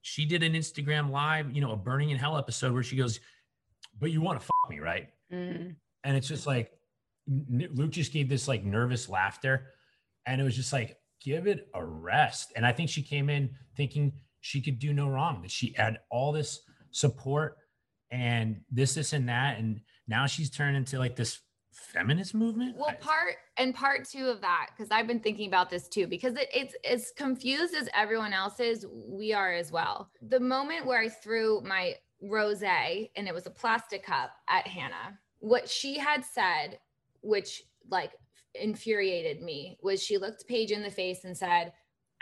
she 0.00 0.24
did 0.24 0.42
an 0.42 0.54
Instagram 0.54 1.10
live, 1.10 1.54
you 1.54 1.60
know, 1.60 1.72
a 1.72 1.76
Berning 1.76 2.10
In 2.10 2.16
Hell 2.16 2.38
episode 2.38 2.72
where 2.72 2.82
she 2.82 2.96
goes, 2.96 3.20
"But 4.00 4.10
you 4.10 4.22
want 4.22 4.40
to 4.40 4.46
fuck 4.46 4.70
me, 4.70 4.78
right?" 4.80 5.10
Mm. 5.32 5.76
And 6.04 6.16
it's 6.16 6.28
just 6.28 6.46
like 6.46 6.70
Luke 7.26 7.90
just 7.90 8.12
gave 8.12 8.28
this 8.28 8.48
like 8.48 8.64
nervous 8.64 9.08
laughter, 9.08 9.74
and 10.26 10.40
it 10.40 10.44
was 10.44 10.56
just 10.56 10.72
like 10.72 10.96
give 11.22 11.46
it 11.46 11.68
a 11.74 11.84
rest. 11.84 12.52
And 12.56 12.64
I 12.64 12.72
think 12.72 12.88
she 12.88 13.02
came 13.02 13.28
in 13.28 13.50
thinking 13.76 14.12
she 14.40 14.60
could 14.60 14.78
do 14.78 14.92
no 14.92 15.08
wrong, 15.08 15.42
that 15.42 15.50
she 15.50 15.74
had 15.76 15.98
all 16.10 16.32
this 16.32 16.60
support 16.90 17.56
and 18.10 18.60
this, 18.70 18.94
this, 18.94 19.12
and 19.12 19.28
that. 19.28 19.58
And 19.58 19.80
now 20.06 20.26
she's 20.26 20.48
turned 20.48 20.76
into 20.76 20.98
like 20.98 21.16
this 21.16 21.40
feminist 21.72 22.34
movement. 22.34 22.76
Well, 22.76 22.94
part 23.00 23.34
and 23.56 23.74
part 23.74 24.08
two 24.08 24.26
of 24.26 24.40
that, 24.40 24.68
because 24.74 24.90
I've 24.90 25.06
been 25.06 25.20
thinking 25.20 25.48
about 25.48 25.70
this 25.70 25.88
too, 25.88 26.06
because 26.06 26.34
it, 26.34 26.48
it's 26.54 26.74
as 26.88 27.12
confused 27.16 27.74
as 27.74 27.88
everyone 27.94 28.32
else 28.32 28.60
is, 28.60 28.86
we 28.90 29.32
are 29.32 29.52
as 29.52 29.70
well. 29.72 30.10
The 30.22 30.40
moment 30.40 30.86
where 30.86 31.00
I 31.00 31.08
threw 31.08 31.60
my 31.62 31.94
rose 32.20 32.62
and 32.62 33.28
it 33.28 33.34
was 33.34 33.46
a 33.46 33.50
plastic 33.50 34.04
cup 34.04 34.30
at 34.48 34.66
Hannah, 34.66 35.18
what 35.40 35.68
she 35.68 35.98
had 35.98 36.24
said, 36.24 36.78
which 37.22 37.62
like 37.90 38.12
infuriated 38.54 39.42
me, 39.42 39.78
was 39.82 40.02
she 40.02 40.18
looked 40.18 40.46
Paige 40.48 40.72
in 40.72 40.82
the 40.82 40.90
face 40.90 41.24
and 41.24 41.36
said, 41.36 41.72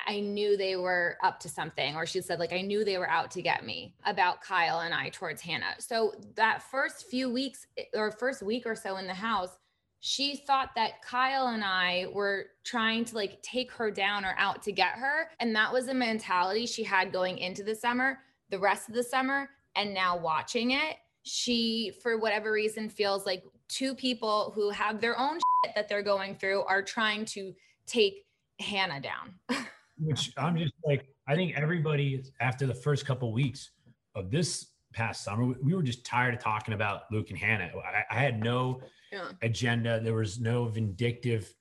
I 0.06 0.20
knew 0.20 0.56
they 0.56 0.76
were 0.76 1.16
up 1.22 1.40
to 1.40 1.48
something, 1.48 1.96
or 1.96 2.04
she 2.04 2.20
said, 2.20 2.38
like, 2.38 2.52
I 2.52 2.60
knew 2.60 2.84
they 2.84 2.98
were 2.98 3.08
out 3.08 3.30
to 3.32 3.42
get 3.42 3.64
me 3.64 3.94
about 4.04 4.42
Kyle 4.42 4.80
and 4.80 4.92
I 4.92 5.08
towards 5.08 5.40
Hannah. 5.40 5.74
So 5.78 6.12
that 6.34 6.62
first 6.62 7.06
few 7.06 7.30
weeks 7.30 7.66
or 7.94 8.10
first 8.10 8.42
week 8.42 8.66
or 8.66 8.74
so 8.74 8.98
in 8.98 9.06
the 9.06 9.14
house, 9.14 9.58
she 10.00 10.36
thought 10.36 10.70
that 10.76 11.02
Kyle 11.02 11.48
and 11.48 11.64
I 11.64 12.06
were 12.12 12.46
trying 12.64 13.06
to 13.06 13.14
like 13.14 13.42
take 13.42 13.72
her 13.72 13.90
down 13.90 14.24
or 14.24 14.34
out 14.38 14.62
to 14.64 14.72
get 14.72 14.92
her. 14.92 15.30
And 15.40 15.56
that 15.56 15.72
was 15.72 15.86
the 15.86 15.94
mentality 15.94 16.66
she 16.66 16.84
had 16.84 17.10
going 17.12 17.38
into 17.38 17.64
the 17.64 17.74
summer, 17.74 18.18
the 18.50 18.58
rest 18.58 18.88
of 18.88 18.94
the 18.94 19.02
summer. 19.02 19.48
And 19.76 19.92
now 19.92 20.16
watching 20.16 20.72
it, 20.72 20.96
she, 21.22 21.92
for 22.02 22.18
whatever 22.18 22.52
reason, 22.52 22.88
feels 22.88 23.26
like 23.26 23.44
two 23.68 23.94
people 23.94 24.52
who 24.54 24.70
have 24.70 25.00
their 25.00 25.18
own 25.18 25.38
that 25.74 25.88
they're 25.88 26.02
going 26.02 26.36
through 26.36 26.62
are 26.62 26.82
trying 26.82 27.24
to 27.26 27.54
take 27.86 28.26
Hannah 28.60 29.00
down. 29.00 29.34
which 29.98 30.32
I'm 30.36 30.56
just 30.56 30.74
like, 30.84 31.06
I 31.26 31.34
think 31.34 31.56
everybody 31.56 32.22
after 32.40 32.66
the 32.66 32.74
first 32.74 33.06
couple 33.06 33.32
weeks 33.32 33.70
of 34.14 34.30
this 34.30 34.66
past 34.92 35.24
summer, 35.24 35.54
we 35.62 35.74
were 35.74 35.82
just 35.82 36.04
tired 36.04 36.34
of 36.34 36.40
talking 36.40 36.74
about 36.74 37.02
Luke 37.10 37.30
and 37.30 37.38
Hannah. 37.38 37.70
I, 37.84 38.04
I 38.14 38.20
had 38.20 38.42
no 38.42 38.80
yeah. 39.12 39.28
agenda. 39.42 40.00
There 40.00 40.14
was 40.14 40.40
no 40.40 40.66
vindictive 40.66 41.52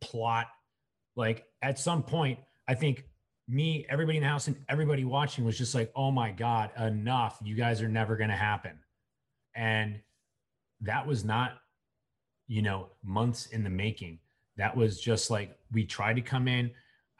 plot. 0.00 0.46
Like 1.16 1.44
at 1.62 1.78
some 1.78 2.02
point, 2.02 2.38
I 2.68 2.74
think 2.74 3.04
me, 3.46 3.86
everybody 3.88 4.18
in 4.18 4.22
the 4.22 4.28
house, 4.28 4.46
and 4.48 4.56
everybody 4.68 5.04
watching 5.04 5.44
was 5.44 5.58
just 5.58 5.74
like, 5.74 5.92
"Oh 5.94 6.10
my 6.10 6.30
god, 6.30 6.70
enough! 6.78 7.38
You 7.42 7.54
guys 7.54 7.82
are 7.82 7.88
never 7.88 8.16
going 8.16 8.30
to 8.30 8.36
happen." 8.36 8.78
And 9.54 10.00
that 10.80 11.06
was 11.06 11.24
not, 11.24 11.58
you 12.46 12.62
know, 12.62 12.88
months 13.02 13.46
in 13.46 13.64
the 13.64 13.70
making. 13.70 14.18
That 14.56 14.76
was 14.76 15.00
just 15.00 15.30
like 15.30 15.56
we 15.72 15.84
tried 15.84 16.14
to 16.14 16.22
come 16.22 16.48
in 16.48 16.70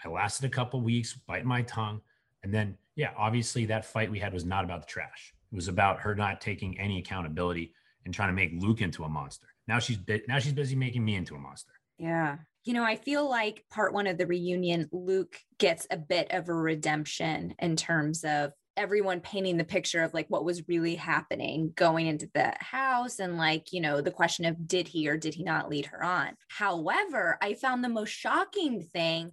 I 0.04 0.08
lasted 0.08 0.46
a 0.46 0.50
couple 0.50 0.80
weeks, 0.80 1.14
bite 1.14 1.44
my 1.44 1.62
tongue. 1.62 2.00
And 2.42 2.52
then, 2.52 2.76
yeah, 2.94 3.12
obviously 3.16 3.64
that 3.66 3.84
fight 3.84 4.10
we 4.10 4.18
had 4.18 4.32
was 4.32 4.44
not 4.44 4.64
about 4.64 4.82
the 4.82 4.86
trash. 4.86 5.34
It 5.50 5.54
was 5.54 5.68
about 5.68 6.00
her 6.00 6.14
not 6.14 6.40
taking 6.40 6.78
any 6.78 6.98
accountability 6.98 7.72
and 8.04 8.12
trying 8.12 8.28
to 8.28 8.34
make 8.34 8.52
Luke 8.60 8.82
into 8.82 9.04
a 9.04 9.08
monster. 9.08 9.46
Now 9.66 9.78
she's 9.78 9.98
now 10.28 10.38
she's 10.38 10.52
busy 10.52 10.76
making 10.76 11.04
me 11.04 11.14
into 11.14 11.34
a 11.34 11.38
monster. 11.38 11.72
Yeah. 11.98 12.36
You 12.64 12.72
know, 12.74 12.84
I 12.84 12.96
feel 12.96 13.28
like 13.28 13.64
part 13.70 13.92
one 13.92 14.06
of 14.06 14.18
the 14.18 14.26
reunion, 14.26 14.88
Luke 14.90 15.36
gets 15.58 15.86
a 15.90 15.96
bit 15.96 16.32
of 16.32 16.48
a 16.48 16.54
redemption 16.54 17.54
in 17.58 17.76
terms 17.76 18.24
of 18.24 18.52
everyone 18.76 19.20
painting 19.20 19.56
the 19.56 19.64
picture 19.64 20.02
of 20.02 20.14
like 20.14 20.26
what 20.28 20.44
was 20.44 20.66
really 20.66 20.96
happening 20.96 21.72
going 21.76 22.06
into 22.06 22.28
the 22.34 22.52
house 22.58 23.20
and 23.20 23.36
like 23.36 23.72
you 23.72 23.80
know 23.80 24.00
the 24.00 24.10
question 24.10 24.44
of 24.44 24.66
did 24.66 24.88
he 24.88 25.08
or 25.08 25.16
did 25.16 25.32
he 25.32 25.44
not 25.44 25.70
lead 25.70 25.86
her 25.86 26.02
on 26.02 26.30
however 26.48 27.38
i 27.40 27.54
found 27.54 27.84
the 27.84 27.88
most 27.88 28.10
shocking 28.10 28.82
thing 28.82 29.30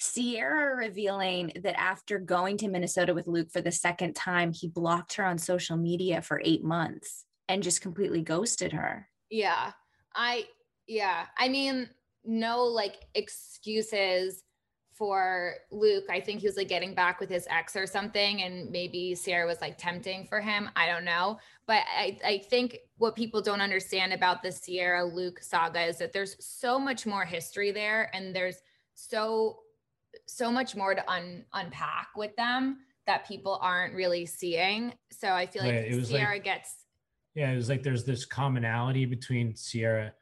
Ciara 0.00 0.76
revealing 0.76 1.52
that 1.62 1.78
after 1.78 2.18
going 2.18 2.56
to 2.58 2.68
Minnesota 2.68 3.12
with 3.12 3.26
Luke 3.26 3.50
for 3.52 3.60
the 3.60 3.70
second 3.70 4.14
time, 4.14 4.50
he 4.52 4.66
blocked 4.66 5.14
her 5.14 5.24
on 5.24 5.36
social 5.36 5.76
media 5.76 6.22
for 6.22 6.40
eight 6.42 6.64
months 6.64 7.26
and 7.48 7.62
just 7.62 7.82
completely 7.82 8.22
ghosted 8.22 8.72
her. 8.72 9.08
Yeah. 9.28 9.72
I, 10.14 10.46
yeah. 10.86 11.26
I 11.36 11.50
mean, 11.50 11.90
no 12.24 12.64
like 12.64 13.06
excuses 13.14 14.42
for 15.00 15.54
Luke. 15.70 16.04
I 16.10 16.20
think 16.20 16.40
he 16.40 16.46
was 16.46 16.58
like 16.58 16.68
getting 16.68 16.94
back 16.94 17.20
with 17.20 17.30
his 17.30 17.46
ex 17.48 17.74
or 17.74 17.86
something. 17.86 18.42
And 18.42 18.70
maybe 18.70 19.16
Ciara 19.16 19.46
was 19.46 19.62
like 19.62 19.78
tempting 19.78 20.26
for 20.26 20.42
him. 20.42 20.68
I 20.76 20.86
don't 20.88 21.06
know. 21.06 21.38
But 21.66 21.84
I, 21.96 22.18
I 22.22 22.38
think 22.50 22.76
what 22.98 23.16
people 23.16 23.40
don't 23.40 23.62
understand 23.62 24.12
about 24.12 24.42
the 24.42 24.52
Ciara 24.52 25.02
Luke 25.02 25.42
saga 25.42 25.84
is 25.84 25.96
that 25.98 26.12
there's 26.12 26.36
so 26.44 26.78
much 26.78 27.06
more 27.06 27.24
history 27.24 27.72
there. 27.72 28.10
And 28.12 28.36
there's 28.36 28.56
so 28.94 29.60
so 30.26 30.50
much 30.50 30.76
more 30.76 30.94
to 30.94 31.10
un, 31.10 31.46
unpack 31.54 32.08
with 32.14 32.36
them 32.36 32.80
that 33.06 33.26
people 33.26 33.58
aren't 33.62 33.94
really 33.94 34.26
seeing. 34.26 34.92
So 35.12 35.28
I 35.28 35.46
feel 35.46 35.62
like 35.62 35.86
yeah, 35.88 36.02
Ciara 36.02 36.34
like, 36.34 36.44
gets. 36.44 36.74
Yeah, 37.34 37.50
it 37.50 37.56
was 37.56 37.70
like 37.70 37.82
there's 37.82 38.04
this 38.04 38.26
commonality 38.26 39.06
between 39.06 39.54
Ciara 39.54 40.12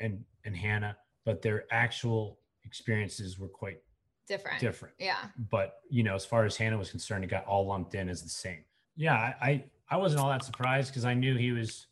and 0.00 0.24
and 0.46 0.56
Hannah, 0.56 0.96
but 1.28 1.42
their 1.42 1.64
actual 1.70 2.38
experiences 2.64 3.38
were 3.38 3.48
quite 3.48 3.82
different. 4.26 4.60
Different. 4.60 4.94
Yeah. 4.98 5.26
But 5.50 5.80
you 5.90 6.02
know, 6.02 6.14
as 6.14 6.24
far 6.24 6.46
as 6.46 6.56
Hannah 6.56 6.78
was 6.78 6.90
concerned, 6.90 7.22
it 7.22 7.26
got 7.26 7.44
all 7.44 7.66
lumped 7.66 7.94
in 7.94 8.08
as 8.08 8.22
the 8.22 8.30
same. 8.30 8.64
Yeah, 8.96 9.34
I 9.42 9.62
I 9.90 9.98
wasn't 9.98 10.22
all 10.22 10.30
that 10.30 10.42
surprised 10.42 10.90
because 10.90 11.04
I 11.04 11.12
knew 11.12 11.36
he 11.36 11.52
was 11.52 11.86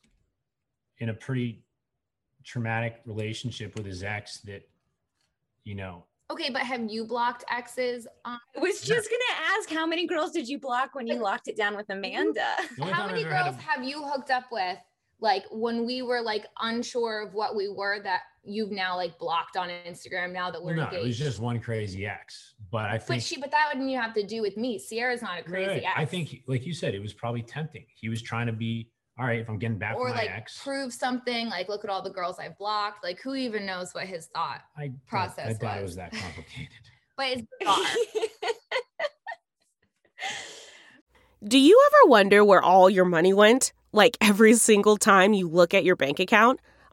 in 1.01 1.11
a 1.11 1.15
pretty 1.15 1.63
traumatic 2.45 3.03
relationship 3.05 3.77
with 3.77 3.85
his 3.85 4.03
ex 4.03 4.39
that, 4.47 4.67
you 5.65 5.75
know, 5.75 6.07
Okay, 6.31 6.49
but 6.51 6.63
have 6.63 6.91
you 6.91 7.05
blocked 7.05 7.45
exes? 7.51 8.09
On- 8.25 8.41
I 8.57 8.61
was 8.61 8.81
just 8.81 9.11
gonna 9.11 9.55
ask, 9.55 9.69
how 9.71 9.87
many 9.87 10.07
girls 10.07 10.33
did 10.33 10.49
you 10.49 10.59
block 10.59 10.95
when 10.95 11.07
you 11.07 11.17
locked 11.17 11.47
it 11.47 11.59
down 11.59 11.77
with 11.77 11.91
Amanda? 11.91 12.57
How 12.81 13.07
many 13.07 13.23
girls 13.23 13.55
have 13.57 13.85
you 13.85 14.03
hooked 14.03 14.31
up 14.31 14.45
with? 14.51 14.79
Like 15.21 15.45
when 15.51 15.87
we 15.87 16.03
were 16.03 16.23
like 16.23 16.47
unsure 16.61 17.23
of 17.23 17.35
what 17.35 17.55
we 17.55 17.69
were, 17.69 18.01
that 18.03 18.23
you've 18.47 18.71
now 18.71 18.97
like 18.97 19.19
blocked 19.19 19.57
on 19.57 19.69
Instagram. 19.87 20.33
Now 20.33 20.51
that 20.51 20.63
we're 20.63 20.75
no, 20.75 20.85
engaged. 20.85 21.03
it 21.03 21.07
was 21.07 21.19
just 21.19 21.41
one 21.41 21.61
crazy 21.61 22.07
ex. 22.07 22.55
But 22.71 22.87
I 22.87 22.99
think, 22.99 23.09
but 23.09 23.23
she, 23.23 23.41
but 23.41 23.51
that 23.51 23.69
wouldn't 23.73 23.91
you 23.91 23.99
have 23.99 24.15
to 24.15 24.27
do 24.27 24.43
with 24.43 24.57
me. 24.57 24.79
Ciara's 24.79 25.23
not 25.23 25.41
a 25.41 25.43
crazy 25.43 25.71
right. 25.71 25.85
ex. 25.85 25.95
I 25.97 26.05
think, 26.05 26.43
like 26.47 26.67
you 26.67 26.75
said, 26.75 26.95
it 26.95 27.01
was 27.01 27.13
probably 27.13 27.43
tempting. 27.43 27.87
He 27.95 28.09
was 28.09 28.23
trying 28.23 28.47
to 28.47 28.53
be 28.53 28.91
all 29.19 29.25
right, 29.25 29.41
if 29.41 29.49
I'm 29.49 29.59
getting 29.59 29.79
back 29.79 29.97
or 29.97 30.11
like 30.11 30.31
ex, 30.31 30.63
prove 30.63 30.93
something, 30.93 31.49
like 31.49 31.71
look 31.71 31.85
at 31.85 31.91
all 31.91 32.03
the 32.03 32.11
girls 32.11 32.39
I've 32.39 32.59
blocked. 32.59 33.03
Like 33.03 33.21
who 33.23 33.35
even 33.35 33.65
knows 33.65 33.95
what 33.95 34.05
his 34.05 34.27
thought 34.27 34.61
I, 34.77 34.93
process 35.07 35.47
I, 35.47 35.51
I 35.51 35.55
thought 35.55 35.79
it 35.79 35.83
was 35.83 35.97
that 35.97 36.13
complicated. 36.13 36.69
but 37.17 37.27
it's 37.29 37.43
bizarre. 37.59 37.79
Do 41.47 41.59
you 41.59 41.81
ever 41.87 42.11
wonder 42.11 42.45
where 42.45 42.63
all 42.63 42.91
your 42.91 43.05
money 43.05 43.33
went? 43.33 43.73
Like 43.93 44.19
every 44.21 44.55
single 44.55 44.99
time 44.99 45.33
you 45.33 45.49
look 45.49 45.73
at 45.73 45.85
your 45.85 45.97
bank 45.97 46.21
account? 46.21 46.61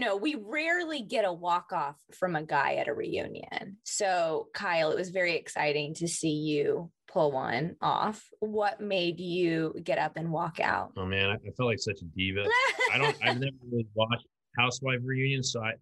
You 0.00 0.06
know, 0.06 0.16
we 0.16 0.34
rarely 0.34 1.02
get 1.02 1.26
a 1.26 1.32
walk 1.32 1.72
off 1.74 1.96
from 2.18 2.34
a 2.34 2.42
guy 2.42 2.76
at 2.76 2.88
a 2.88 2.94
reunion. 2.94 3.76
So, 3.84 4.48
Kyle, 4.54 4.92
it 4.92 4.96
was 4.96 5.10
very 5.10 5.36
exciting 5.36 5.92
to 5.96 6.08
see 6.08 6.30
you 6.30 6.90
pull 7.06 7.32
one 7.32 7.76
off. 7.82 8.26
What 8.38 8.80
made 8.80 9.20
you 9.20 9.74
get 9.84 9.98
up 9.98 10.16
and 10.16 10.32
walk 10.32 10.58
out? 10.58 10.92
Oh 10.96 11.04
man, 11.04 11.28
I, 11.28 11.34
I 11.34 11.50
felt 11.54 11.68
like 11.68 11.80
such 11.80 12.00
a 12.00 12.06
diva. 12.16 12.46
I 12.90 12.96
don't. 12.96 13.14
I've 13.22 13.40
never 13.40 13.54
really 13.70 13.86
watched 13.92 14.24
housewife 14.58 15.00
reunions, 15.04 15.52
so 15.52 15.60
I, 15.60 15.72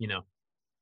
you 0.00 0.08
know, 0.08 0.22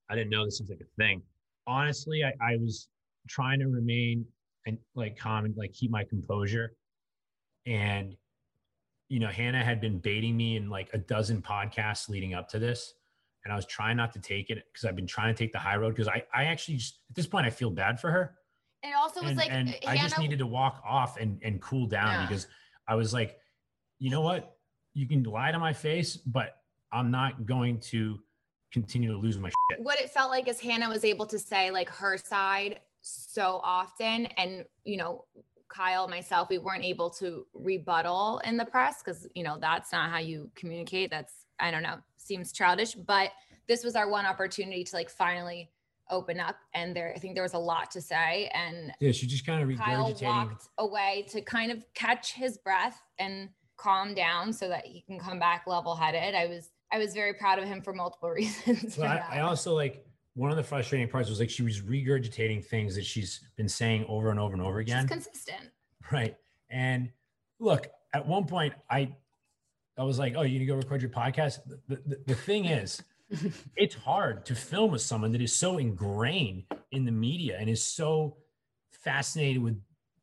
I 0.08 0.14
didn't 0.14 0.30
know 0.30 0.46
this 0.46 0.58
was 0.62 0.70
like 0.70 0.80
a 0.80 1.02
thing. 1.02 1.20
Honestly, 1.66 2.24
I, 2.24 2.32
I 2.40 2.56
was 2.56 2.88
trying 3.28 3.58
to 3.58 3.66
remain 3.66 4.24
and 4.64 4.78
like 4.94 5.18
calm 5.18 5.44
and 5.44 5.54
like 5.54 5.74
keep 5.74 5.90
my 5.90 6.04
composure, 6.04 6.72
and 7.66 8.16
you 9.08 9.20
know, 9.20 9.28
Hannah 9.28 9.64
had 9.64 9.80
been 9.80 9.98
baiting 9.98 10.36
me 10.36 10.56
in 10.56 10.68
like 10.68 10.90
a 10.92 10.98
dozen 10.98 11.40
podcasts 11.40 12.08
leading 12.08 12.34
up 12.34 12.48
to 12.50 12.58
this. 12.58 12.94
And 13.44 13.52
I 13.52 13.56
was 13.56 13.64
trying 13.64 13.96
not 13.96 14.12
to 14.14 14.18
take 14.18 14.50
it 14.50 14.64
because 14.72 14.84
I've 14.84 14.96
been 14.96 15.06
trying 15.06 15.32
to 15.32 15.38
take 15.38 15.52
the 15.52 15.58
high 15.58 15.76
road 15.76 15.90
because 15.90 16.08
I, 16.08 16.24
I 16.34 16.44
actually 16.44 16.78
just, 16.78 16.98
at 17.08 17.14
this 17.14 17.26
point 17.26 17.46
I 17.46 17.50
feel 17.50 17.70
bad 17.70 18.00
for 18.00 18.10
her. 18.10 18.34
And 18.82 18.90
it 18.90 18.96
also 18.96 19.20
was 19.20 19.30
and, 19.30 19.38
like, 19.38 19.52
and 19.52 19.68
Hannah, 19.68 19.78
I 19.86 19.96
just 19.96 20.18
needed 20.18 20.40
to 20.40 20.46
walk 20.46 20.82
off 20.84 21.16
and, 21.18 21.40
and 21.42 21.60
cool 21.60 21.86
down 21.86 22.08
yeah. 22.08 22.26
because 22.26 22.48
I 22.88 22.96
was 22.96 23.14
like, 23.14 23.38
you 23.98 24.10
know 24.10 24.20
what? 24.20 24.56
You 24.94 25.06
can 25.06 25.22
lie 25.22 25.52
to 25.52 25.58
my 25.58 25.72
face, 25.72 26.16
but 26.16 26.56
I'm 26.92 27.10
not 27.10 27.46
going 27.46 27.78
to 27.80 28.18
continue 28.72 29.12
to 29.12 29.18
lose 29.18 29.38
my 29.38 29.50
shit. 29.70 29.80
What 29.80 30.00
it 30.00 30.10
felt 30.10 30.30
like 30.30 30.48
is 30.48 30.60
Hannah 30.60 30.88
was 30.88 31.04
able 31.04 31.26
to 31.26 31.38
say 31.38 31.70
like 31.70 31.88
her 31.88 32.18
side 32.18 32.80
so 33.00 33.60
often 33.62 34.26
and 34.36 34.64
you 34.82 34.96
know 34.96 35.24
Kyle, 35.68 36.08
myself, 36.08 36.48
we 36.48 36.58
weren't 36.58 36.84
able 36.84 37.10
to 37.10 37.46
rebuttal 37.54 38.40
in 38.44 38.56
the 38.56 38.64
press 38.64 39.02
because, 39.04 39.26
you 39.34 39.42
know, 39.42 39.58
that's 39.60 39.92
not 39.92 40.10
how 40.10 40.18
you 40.18 40.50
communicate. 40.54 41.10
That's, 41.10 41.46
I 41.60 41.70
don't 41.70 41.82
know, 41.82 41.96
seems 42.16 42.52
childish, 42.52 42.94
but 42.94 43.30
this 43.68 43.84
was 43.84 43.96
our 43.96 44.08
one 44.08 44.26
opportunity 44.26 44.84
to 44.84 44.96
like 44.96 45.10
finally 45.10 45.70
open 46.10 46.38
up. 46.38 46.56
And 46.74 46.94
there, 46.94 47.12
I 47.14 47.18
think 47.18 47.34
there 47.34 47.42
was 47.42 47.54
a 47.54 47.58
lot 47.58 47.90
to 47.92 48.00
say. 48.00 48.50
And 48.54 48.92
yeah, 49.00 49.12
she 49.12 49.26
just 49.26 49.44
kind 49.44 49.70
of 49.70 49.78
Kyle 49.78 50.14
walked 50.22 50.68
away 50.78 51.26
to 51.30 51.40
kind 51.40 51.72
of 51.72 51.84
catch 51.94 52.32
his 52.32 52.58
breath 52.58 53.00
and 53.18 53.48
calm 53.76 54.14
down 54.14 54.52
so 54.52 54.68
that 54.68 54.86
he 54.86 55.02
can 55.02 55.18
come 55.18 55.38
back 55.38 55.66
level 55.66 55.94
headed. 55.94 56.34
I 56.34 56.46
was, 56.46 56.70
I 56.92 56.98
was 56.98 57.12
very 57.12 57.34
proud 57.34 57.58
of 57.58 57.64
him 57.64 57.82
for 57.82 57.92
multiple 57.92 58.30
reasons. 58.30 58.96
Well, 58.96 59.10
I, 59.10 59.38
I 59.38 59.40
also 59.40 59.74
like, 59.74 60.06
one 60.36 60.50
of 60.50 60.56
the 60.58 60.62
frustrating 60.62 61.08
parts 61.08 61.30
was 61.30 61.40
like 61.40 61.48
she 61.48 61.62
was 61.62 61.80
regurgitating 61.80 62.62
things 62.62 62.94
that 62.94 63.06
she's 63.06 63.40
been 63.56 63.68
saying 63.68 64.04
over 64.06 64.30
and 64.30 64.38
over 64.38 64.52
and 64.52 64.62
over 64.62 64.80
again. 64.80 65.04
She's 65.04 65.10
consistent. 65.10 65.70
Right. 66.12 66.36
And 66.68 67.10
look, 67.58 67.88
at 68.12 68.26
one 68.26 68.44
point 68.44 68.74
I 68.90 69.16
I 69.98 70.04
was 70.04 70.18
like, 70.18 70.34
oh, 70.36 70.42
you 70.42 70.58
need 70.58 70.66
to 70.66 70.66
go 70.66 70.74
record 70.74 71.00
your 71.00 71.10
podcast. 71.10 71.60
The, 71.88 71.96
the, 72.06 72.18
the 72.26 72.34
thing 72.34 72.66
is, 72.66 73.02
it's 73.76 73.94
hard 73.94 74.44
to 74.44 74.54
film 74.54 74.92
with 74.92 75.00
someone 75.00 75.32
that 75.32 75.40
is 75.40 75.54
so 75.54 75.78
ingrained 75.78 76.64
in 76.92 77.06
the 77.06 77.12
media 77.12 77.56
and 77.58 77.70
is 77.70 77.82
so 77.82 78.36
fascinated 78.92 79.62
with 79.62 79.80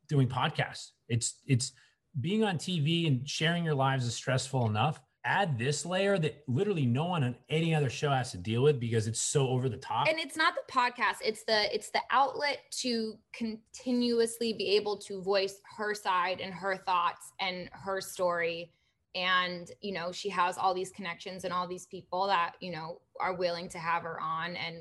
doing 0.08 0.28
podcasts. 0.28 0.92
It's 1.08 1.40
it's 1.44 1.72
being 2.20 2.44
on 2.44 2.56
TV 2.56 3.08
and 3.08 3.28
sharing 3.28 3.64
your 3.64 3.74
lives 3.74 4.06
is 4.06 4.14
stressful 4.14 4.66
enough 4.66 5.00
add 5.24 5.58
this 5.58 5.86
layer 5.86 6.18
that 6.18 6.42
literally 6.46 6.84
no 6.84 7.06
one 7.06 7.24
on 7.24 7.34
any 7.48 7.74
other 7.74 7.88
show 7.88 8.10
has 8.10 8.30
to 8.32 8.38
deal 8.38 8.62
with 8.62 8.78
because 8.78 9.06
it's 9.06 9.20
so 9.20 9.48
over 9.48 9.68
the 9.68 9.76
top. 9.76 10.06
And 10.08 10.18
it's 10.18 10.36
not 10.36 10.54
the 10.54 10.72
podcast 10.72 11.16
it's 11.22 11.44
the 11.44 11.74
it's 11.74 11.90
the 11.90 12.02
outlet 12.10 12.58
to 12.82 13.14
continuously 13.32 14.52
be 14.52 14.76
able 14.76 14.98
to 14.98 15.22
voice 15.22 15.60
her 15.76 15.94
side 15.94 16.40
and 16.40 16.52
her 16.52 16.76
thoughts 16.76 17.32
and 17.40 17.68
her 17.72 18.00
story. 18.00 18.70
And 19.14 19.70
you 19.80 19.92
know 19.92 20.12
she 20.12 20.28
has 20.30 20.58
all 20.58 20.74
these 20.74 20.90
connections 20.90 21.44
and 21.44 21.52
all 21.52 21.66
these 21.66 21.86
people 21.86 22.26
that 22.26 22.54
you 22.60 22.72
know 22.72 23.00
are 23.20 23.34
willing 23.34 23.68
to 23.70 23.78
have 23.78 24.02
her 24.02 24.20
on 24.20 24.56
and 24.56 24.78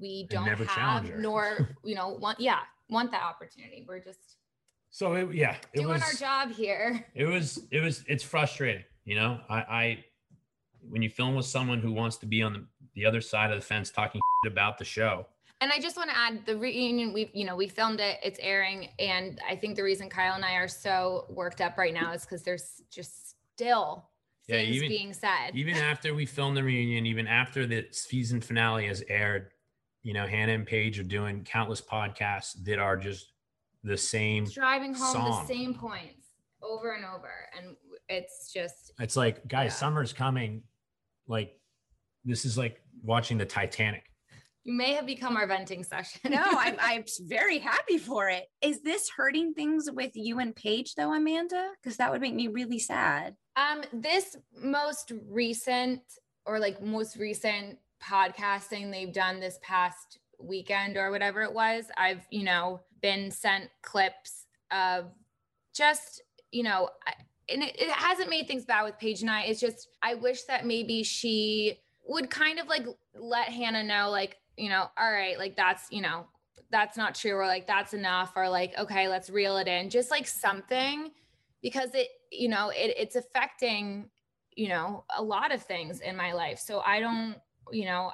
we 0.00 0.26
don't 0.30 0.46
have 0.46 1.18
nor 1.18 1.74
you 1.84 1.94
know 1.94 2.10
want 2.10 2.40
yeah 2.40 2.60
want 2.88 3.10
that 3.10 3.22
opportunity. 3.22 3.84
We're 3.86 4.00
just 4.00 4.36
so 4.90 5.12
it, 5.14 5.34
yeah 5.34 5.56
it 5.72 5.80
doing 5.80 5.88
was, 5.88 6.02
our 6.02 6.12
job 6.12 6.54
here. 6.54 7.04
It 7.14 7.26
was 7.26 7.60
it 7.70 7.82
was 7.82 8.04
it's 8.06 8.22
frustrating 8.22 8.84
you 9.06 9.14
know, 9.14 9.40
I, 9.48 9.56
I 9.56 10.04
when 10.90 11.00
you 11.00 11.08
film 11.08 11.34
with 11.34 11.46
someone 11.46 11.80
who 11.80 11.92
wants 11.92 12.18
to 12.18 12.26
be 12.26 12.42
on 12.42 12.52
the, 12.52 12.64
the 12.94 13.06
other 13.06 13.22
side 13.22 13.50
of 13.50 13.58
the 13.58 13.64
fence 13.64 13.90
talking 13.90 14.20
about 14.46 14.76
the 14.76 14.84
show. 14.84 15.26
And 15.62 15.72
I 15.72 15.80
just 15.80 15.96
want 15.96 16.10
to 16.10 16.16
add 16.16 16.44
the 16.44 16.56
reunion. 16.56 17.14
We've, 17.14 17.30
you 17.32 17.46
know, 17.46 17.56
we 17.56 17.66
filmed 17.66 18.00
it, 18.00 18.18
it's 18.22 18.38
airing. 18.42 18.90
And 18.98 19.40
I 19.48 19.56
think 19.56 19.76
the 19.76 19.82
reason 19.82 20.10
Kyle 20.10 20.34
and 20.34 20.44
I 20.44 20.54
are 20.56 20.68
so 20.68 21.24
worked 21.30 21.62
up 21.62 21.78
right 21.78 21.94
now 21.94 22.12
is 22.12 22.22
because 22.22 22.42
there's 22.42 22.82
just 22.90 23.36
still 23.54 24.10
yeah, 24.48 24.56
things 24.56 24.76
even, 24.76 24.88
being 24.88 25.12
said. 25.14 25.52
Even 25.54 25.74
after 25.76 26.14
we 26.14 26.26
filmed 26.26 26.58
the 26.58 26.62
reunion, 26.62 27.06
even 27.06 27.26
after 27.26 27.66
the 27.66 27.86
season 27.90 28.42
finale 28.42 28.86
has 28.86 29.02
aired, 29.08 29.48
you 30.02 30.12
know, 30.12 30.26
Hannah 30.26 30.52
and 30.52 30.66
Paige 30.66 30.98
are 30.98 31.04
doing 31.04 31.42
countless 31.42 31.80
podcasts 31.80 32.62
that 32.64 32.78
are 32.78 32.98
just 32.98 33.32
the 33.82 33.96
same 33.96 34.44
driving 34.44 34.92
home 34.92 35.12
song. 35.12 35.46
the 35.46 35.54
same 35.54 35.74
points 35.74 36.26
over 36.62 36.92
and 36.92 37.04
over. 37.04 37.32
And 37.56 37.76
it's 38.08 38.52
just 38.52 38.92
it's 38.98 39.16
like 39.16 39.46
guys 39.48 39.70
yeah. 39.70 39.76
summer's 39.76 40.12
coming. 40.12 40.62
Like 41.26 41.58
this 42.24 42.44
is 42.44 42.56
like 42.56 42.80
watching 43.02 43.38
the 43.38 43.46
titanic. 43.46 44.04
You 44.64 44.72
may 44.72 44.94
have 44.94 45.06
become 45.06 45.36
our 45.36 45.46
venting 45.46 45.84
session. 45.84 46.32
No 46.32 46.42
I'm, 46.42 46.76
I'm 46.80 47.04
very 47.22 47.58
happy 47.58 47.98
for 47.98 48.28
it. 48.28 48.46
Is 48.62 48.82
this 48.82 49.08
hurting 49.16 49.54
things 49.54 49.88
with 49.92 50.12
you 50.14 50.40
and 50.40 50.54
paige 50.54 50.94
though 50.94 51.12
amanda? 51.12 51.70
Because 51.80 51.96
that 51.98 52.10
would 52.10 52.20
make 52.20 52.34
me 52.34 52.48
really 52.48 52.78
sad. 52.78 53.36
Um 53.56 53.82
this 53.92 54.36
most 54.60 55.12
recent 55.28 56.02
or 56.46 56.58
like 56.58 56.82
most 56.82 57.16
recent 57.16 57.78
podcasting 58.02 58.90
they've 58.90 59.12
done 59.12 59.40
this 59.40 59.58
past 59.62 60.18
weekend 60.38 60.96
or 60.96 61.10
whatever 61.10 61.42
it 61.42 61.52
was 61.52 61.86
i've 61.96 62.26
you 62.30 62.44
know 62.44 62.80
been 63.00 63.30
sent 63.30 63.70
clips 63.82 64.46
of 64.70 65.06
just 65.74 66.22
you 66.50 66.62
know 66.62 66.88
and 67.48 67.62
it, 67.62 67.80
it 67.80 67.90
hasn't 67.90 68.30
made 68.30 68.48
things 68.48 68.64
bad 68.64 68.84
with 68.84 68.98
Paige 68.98 69.22
and 69.22 69.30
I. 69.30 69.42
It's 69.42 69.60
just 69.60 69.88
I 70.02 70.14
wish 70.14 70.42
that 70.44 70.66
maybe 70.66 71.02
she 71.02 71.78
would 72.06 72.30
kind 72.30 72.58
of 72.58 72.68
like 72.68 72.86
let 73.14 73.48
Hannah 73.48 73.82
know, 73.82 74.10
like, 74.10 74.36
you 74.56 74.68
know, 74.68 74.86
all 74.96 75.12
right, 75.12 75.38
like 75.38 75.56
that's, 75.56 75.90
you 75.90 76.02
know, 76.02 76.26
that's 76.70 76.96
not 76.96 77.14
true, 77.14 77.32
or 77.32 77.46
like 77.46 77.66
that's 77.66 77.94
enough, 77.94 78.32
or 78.36 78.48
like, 78.48 78.76
okay, 78.78 79.08
let's 79.08 79.30
reel 79.30 79.56
it 79.56 79.68
in. 79.68 79.90
Just 79.90 80.10
like 80.10 80.26
something 80.26 81.10
because 81.62 81.90
it, 81.94 82.08
you 82.30 82.48
know, 82.48 82.70
it, 82.70 82.94
it's 82.96 83.16
affecting, 83.16 84.08
you 84.54 84.68
know, 84.68 85.04
a 85.16 85.22
lot 85.22 85.52
of 85.52 85.62
things 85.62 86.00
in 86.00 86.16
my 86.16 86.32
life. 86.32 86.58
So 86.58 86.80
I 86.84 87.00
don't, 87.00 87.36
you 87.72 87.84
know, 87.84 88.12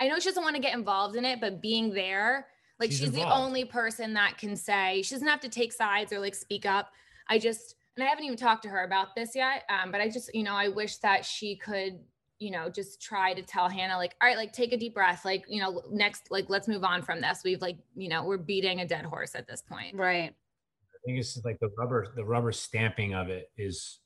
I 0.00 0.08
know 0.08 0.18
she 0.18 0.28
doesn't 0.28 0.42
want 0.42 0.56
to 0.56 0.62
get 0.62 0.74
involved 0.74 1.16
in 1.16 1.24
it, 1.24 1.40
but 1.40 1.62
being 1.62 1.92
there, 1.94 2.48
like 2.80 2.90
she's, 2.90 3.00
she's 3.00 3.12
the 3.12 3.30
only 3.30 3.64
person 3.64 4.14
that 4.14 4.36
can 4.36 4.56
say 4.56 5.02
she 5.02 5.14
doesn't 5.14 5.28
have 5.28 5.40
to 5.40 5.48
take 5.48 5.72
sides 5.72 6.12
or 6.12 6.18
like 6.18 6.34
speak 6.34 6.66
up. 6.66 6.90
I 7.28 7.38
just 7.38 7.76
and 7.96 8.04
I 8.04 8.08
haven't 8.08 8.24
even 8.24 8.36
talked 8.36 8.62
to 8.64 8.68
her 8.68 8.84
about 8.84 9.14
this 9.14 9.34
yet. 9.34 9.62
Um, 9.68 9.90
but 9.90 10.00
I 10.00 10.08
just, 10.08 10.34
you 10.34 10.42
know, 10.42 10.54
I 10.54 10.68
wish 10.68 10.96
that 10.98 11.24
she 11.24 11.56
could, 11.56 12.00
you 12.38 12.50
know, 12.50 12.68
just 12.68 13.00
try 13.00 13.32
to 13.34 13.42
tell 13.42 13.68
Hannah, 13.68 13.96
like, 13.96 14.14
all 14.20 14.28
right, 14.28 14.36
like 14.36 14.52
take 14.52 14.72
a 14.72 14.76
deep 14.76 14.94
breath. 14.94 15.24
Like, 15.24 15.44
you 15.48 15.60
know, 15.60 15.82
next, 15.90 16.30
like, 16.30 16.46
let's 16.48 16.68
move 16.68 16.84
on 16.84 17.02
from 17.02 17.20
this. 17.20 17.42
We've 17.44 17.62
like, 17.62 17.78
you 17.94 18.08
know, 18.08 18.24
we're 18.24 18.38
beating 18.38 18.80
a 18.80 18.86
dead 18.86 19.04
horse 19.04 19.34
at 19.34 19.46
this 19.46 19.62
point. 19.62 19.94
Right. 19.94 20.34
I 20.34 20.98
think 21.06 21.18
it's 21.18 21.40
like 21.44 21.60
the 21.60 21.70
rubber, 21.78 22.08
the 22.16 22.24
rubber 22.24 22.52
stamping 22.52 23.14
of 23.14 23.28
it 23.28 23.50
is, 23.56 24.00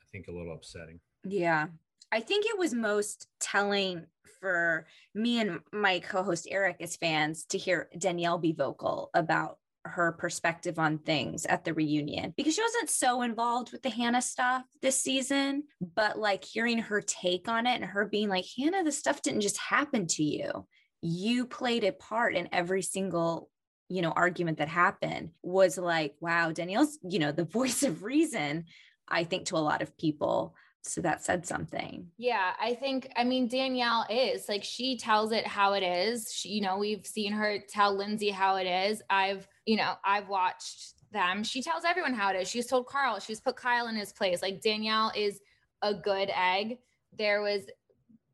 I 0.00 0.04
think, 0.10 0.28
a 0.28 0.32
little 0.32 0.54
upsetting. 0.54 1.00
Yeah. 1.24 1.66
I 2.12 2.20
think 2.20 2.46
it 2.46 2.58
was 2.58 2.72
most 2.72 3.26
telling 3.40 4.06
for 4.40 4.86
me 5.14 5.40
and 5.40 5.60
my 5.72 5.98
co-host 5.98 6.46
Erik 6.50 6.76
as 6.80 6.96
fans 6.96 7.44
to 7.46 7.58
hear 7.58 7.88
Danielle 7.98 8.38
be 8.38 8.52
vocal 8.52 9.10
about 9.14 9.58
her 9.84 10.12
perspective 10.12 10.78
on 10.78 10.98
things 10.98 11.44
at 11.46 11.64
the 11.64 11.74
reunion 11.74 12.32
because 12.36 12.54
she 12.54 12.62
wasn't 12.62 12.90
so 12.90 13.22
involved 13.22 13.70
with 13.70 13.82
the 13.82 13.90
Hannah 13.90 14.22
stuff 14.22 14.64
this 14.82 15.00
season, 15.00 15.64
but 15.94 16.18
like 16.18 16.44
hearing 16.44 16.78
her 16.78 17.00
take 17.00 17.48
on 17.48 17.66
it 17.66 17.74
and 17.74 17.84
her 17.84 18.06
being 18.06 18.28
like, 18.28 18.46
Hannah, 18.56 18.82
the 18.82 18.92
stuff 18.92 19.22
didn't 19.22 19.42
just 19.42 19.58
happen 19.58 20.06
to 20.08 20.24
you. 20.24 20.66
You 21.02 21.46
played 21.46 21.84
a 21.84 21.92
part 21.92 22.34
in 22.34 22.48
every 22.50 22.82
single, 22.82 23.50
you 23.88 24.00
know, 24.00 24.12
argument 24.12 24.58
that 24.58 24.68
happened 24.68 25.30
was 25.42 25.76
like, 25.76 26.14
wow, 26.20 26.50
Danielle's, 26.50 26.98
you 27.02 27.18
know, 27.18 27.32
the 27.32 27.44
voice 27.58 27.82
of 27.82 28.02
reason, 28.02 28.64
I 29.08 29.24
think 29.24 29.46
to 29.46 29.56
a 29.56 29.58
lot 29.58 29.82
of 29.82 29.96
people. 29.98 30.54
So 30.86 31.00
that 31.00 31.24
said 31.24 31.46
something. 31.46 32.08
Yeah, 32.18 32.52
I 32.60 32.74
think, 32.74 33.10
I 33.16 33.24
mean, 33.24 33.48
Danielle 33.48 34.04
is 34.10 34.50
like, 34.50 34.64
she 34.64 34.98
tells 34.98 35.32
it 35.32 35.46
how 35.46 35.72
it 35.72 35.82
is. 35.82 36.30
She, 36.30 36.50
you 36.50 36.60
know, 36.60 36.76
we've 36.76 37.06
seen 37.06 37.32
her 37.32 37.58
tell 37.70 37.96
Lindsay 37.96 38.28
how 38.28 38.56
it 38.56 38.66
is. 38.66 39.02
I've, 39.08 39.48
you 39.66 39.76
know, 39.76 39.94
I've 40.04 40.28
watched 40.28 40.94
them. 41.12 41.44
She 41.44 41.62
tells 41.62 41.84
everyone 41.84 42.14
how 42.14 42.30
it 42.30 42.36
is. 42.36 42.50
She's 42.50 42.66
told 42.66 42.86
Carl, 42.86 43.18
she's 43.20 43.40
put 43.40 43.56
Kyle 43.56 43.86
in 43.86 43.96
his 43.96 44.12
place. 44.12 44.42
Like 44.42 44.60
Danielle 44.60 45.12
is 45.16 45.40
a 45.82 45.94
good 45.94 46.30
egg. 46.36 46.78
There 47.16 47.40
was 47.40 47.62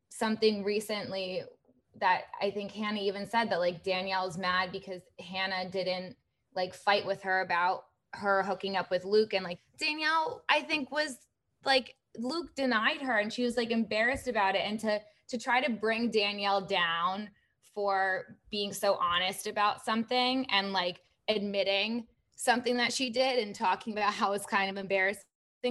something 0.09 0.63
recently 0.63 1.43
that 1.99 2.23
I 2.41 2.51
think 2.51 2.71
Hannah 2.71 3.01
even 3.01 3.27
said 3.27 3.49
that 3.49 3.59
like 3.59 3.83
Danielle's 3.83 4.37
mad 4.37 4.71
because 4.71 5.01
Hannah 5.19 5.69
didn't 5.69 6.15
like 6.55 6.73
fight 6.73 7.05
with 7.05 7.21
her 7.23 7.41
about 7.41 7.85
her 8.13 8.43
hooking 8.43 8.75
up 8.75 8.91
with 8.91 9.05
Luke. 9.05 9.33
And 9.33 9.43
like 9.43 9.59
Danielle, 9.77 10.43
I 10.49 10.61
think 10.61 10.91
was 10.91 11.17
like 11.63 11.95
Luke 12.17 12.55
denied 12.55 13.01
her 13.01 13.19
and 13.19 13.31
she 13.31 13.43
was 13.43 13.55
like 13.55 13.71
embarrassed 13.71 14.27
about 14.27 14.55
it. 14.55 14.63
And 14.65 14.79
to 14.81 14.99
to 15.29 15.37
try 15.37 15.61
to 15.61 15.71
bring 15.71 16.11
Danielle 16.11 16.61
down 16.61 17.29
for 17.73 18.37
being 18.49 18.73
so 18.73 18.95
honest 18.95 19.47
about 19.47 19.83
something 19.83 20.45
and 20.49 20.73
like 20.73 21.01
admitting 21.27 22.07
something 22.35 22.77
that 22.77 22.91
she 22.91 23.09
did 23.09 23.39
and 23.39 23.55
talking 23.55 23.93
about 23.93 24.13
how 24.13 24.33
it's 24.33 24.45
kind 24.45 24.69
of 24.69 24.77
embarrassing 24.77 25.23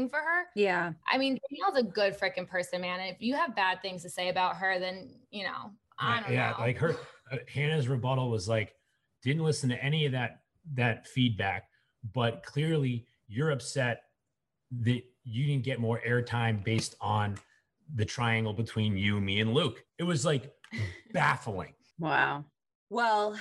for 0.09 0.19
her. 0.19 0.47
Yeah. 0.55 0.93
I 1.11 1.19
mean, 1.19 1.39
Danielle's 1.51 1.79
a 1.79 1.83
good 1.83 2.19
freaking 2.19 2.49
person, 2.49 2.81
man. 2.81 3.01
And 3.01 3.11
if 3.15 3.21
you 3.21 3.35
have 3.35 3.57
bad 3.57 3.83
things 3.83 4.03
to 4.03 4.11
say 4.11 4.29
about 4.29 4.57
her, 4.57 4.79
then, 4.79 5.11
you 5.31 5.45
know, 5.45 5.73
I 5.99 6.21
don't 6.21 6.33
yeah, 6.33 6.51
know. 6.51 6.65
like 6.65 6.79
her, 6.79 6.97
uh, 7.33 7.37
Hannah's 7.53 7.89
rebuttal 7.89 8.31
was 8.31 8.49
like, 8.49 8.75
didn't 9.23 9.43
listen 9.43 9.69
to 9.71 9.83
any 9.83 10.07
of 10.07 10.13
that, 10.13 10.43
that 10.75 11.07
feedback, 11.09 11.69
but 12.15 12.43
clearly 12.43 13.07
you're 13.29 13.51
upset 13.51 14.05
that 14.83 15.03
you 15.25 15.47
didn't 15.47 15.65
get 15.65 15.81
more 15.81 16.01
airtime 16.07 16.65
based 16.65 16.95
on 17.01 17.37
the 17.97 18.05
triangle 18.05 18.53
between 18.53 18.97
you, 18.97 19.21
me, 19.21 19.41
and 19.41 19.53
Luke. 19.53 19.83
It 19.99 20.05
was 20.05 20.25
like 20.25 20.53
baffling. 21.13 21.75
Wow. 21.99 22.45
Well, 22.89 23.37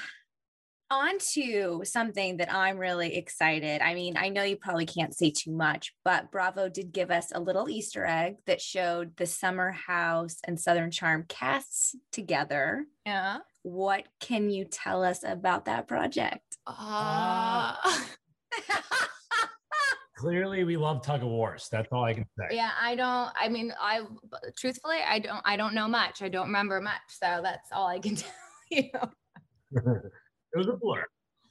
on 0.91 1.19
to 1.33 1.81
something 1.83 2.37
that 2.37 2.53
I'm 2.53 2.77
really 2.77 3.15
excited. 3.15 3.81
I 3.81 3.93
mean, 3.93 4.17
I 4.17 4.29
know 4.29 4.43
you 4.43 4.57
probably 4.57 4.85
can't 4.85 5.15
say 5.15 5.29
too 5.31 5.51
much, 5.51 5.93
but 6.03 6.31
Bravo 6.31 6.69
did 6.69 6.91
give 6.91 7.11
us 7.11 7.31
a 7.33 7.39
little 7.39 7.69
Easter 7.69 8.05
egg 8.05 8.37
that 8.47 8.61
showed 8.61 9.15
the 9.17 9.25
Summer 9.25 9.71
House 9.71 10.37
and 10.45 10.59
Southern 10.59 10.91
Charm 10.91 11.25
casts 11.27 11.95
together. 12.11 12.85
Yeah. 13.05 13.39
What 13.63 14.05
can 14.19 14.49
you 14.49 14.65
tell 14.65 15.03
us 15.03 15.23
about 15.23 15.65
that 15.65 15.87
project? 15.87 16.57
Uh, 16.65 17.75
Clearly, 20.17 20.63
we 20.65 20.75
love 20.75 21.01
tug 21.01 21.21
of 21.23 21.29
wars. 21.29 21.69
That's 21.71 21.87
all 21.93 22.03
I 22.03 22.13
can 22.13 22.25
say. 22.37 22.55
yeah, 22.55 22.71
I 22.81 22.95
don't 22.95 23.31
I 23.39 23.47
mean, 23.47 23.73
I 23.79 24.01
truthfully, 24.57 24.97
I 25.07 25.19
don't 25.19 25.41
I 25.45 25.55
don't 25.55 25.73
know 25.73 25.87
much. 25.87 26.21
I 26.21 26.27
don't 26.27 26.47
remember 26.47 26.81
much. 26.81 26.99
So 27.07 27.39
that's 27.41 27.69
all 27.71 27.87
I 27.87 27.99
can 27.99 28.15
tell 28.17 28.31
you. 28.69 28.89
it 30.53 30.57
was 30.57 30.67
a 30.67 30.73
blur. 30.73 31.05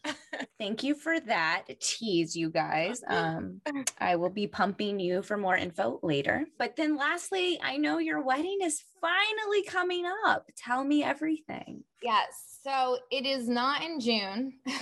Thank 0.59 0.83
you 0.83 0.95
for 0.95 1.19
that 1.21 1.65
tease, 1.81 2.37
you 2.37 2.51
guys. 2.51 3.03
Um, 3.07 3.61
I 3.99 4.17
will 4.17 4.31
be 4.31 4.47
pumping 4.47 5.01
you 5.01 5.23
for 5.23 5.37
more 5.37 5.57
info 5.57 5.99
later. 6.03 6.47
But 6.59 6.77
then, 6.77 6.97
lastly, 6.97 7.59
I 7.63 7.77
know 7.77 7.99
your 7.99 8.23
wedding 8.23 8.59
is 8.63 8.83
finally 9.01 9.65
coming 9.65 10.05
up. 10.27 10.49
Tell 10.57 10.85
me 10.85 11.03
everything. 11.03 11.83
Yes. 12.03 12.59
So 12.63 12.99
it 13.11 13.27
is 13.27 13.49
not 13.49 13.83
in 13.83 14.01
June. 14.01 14.55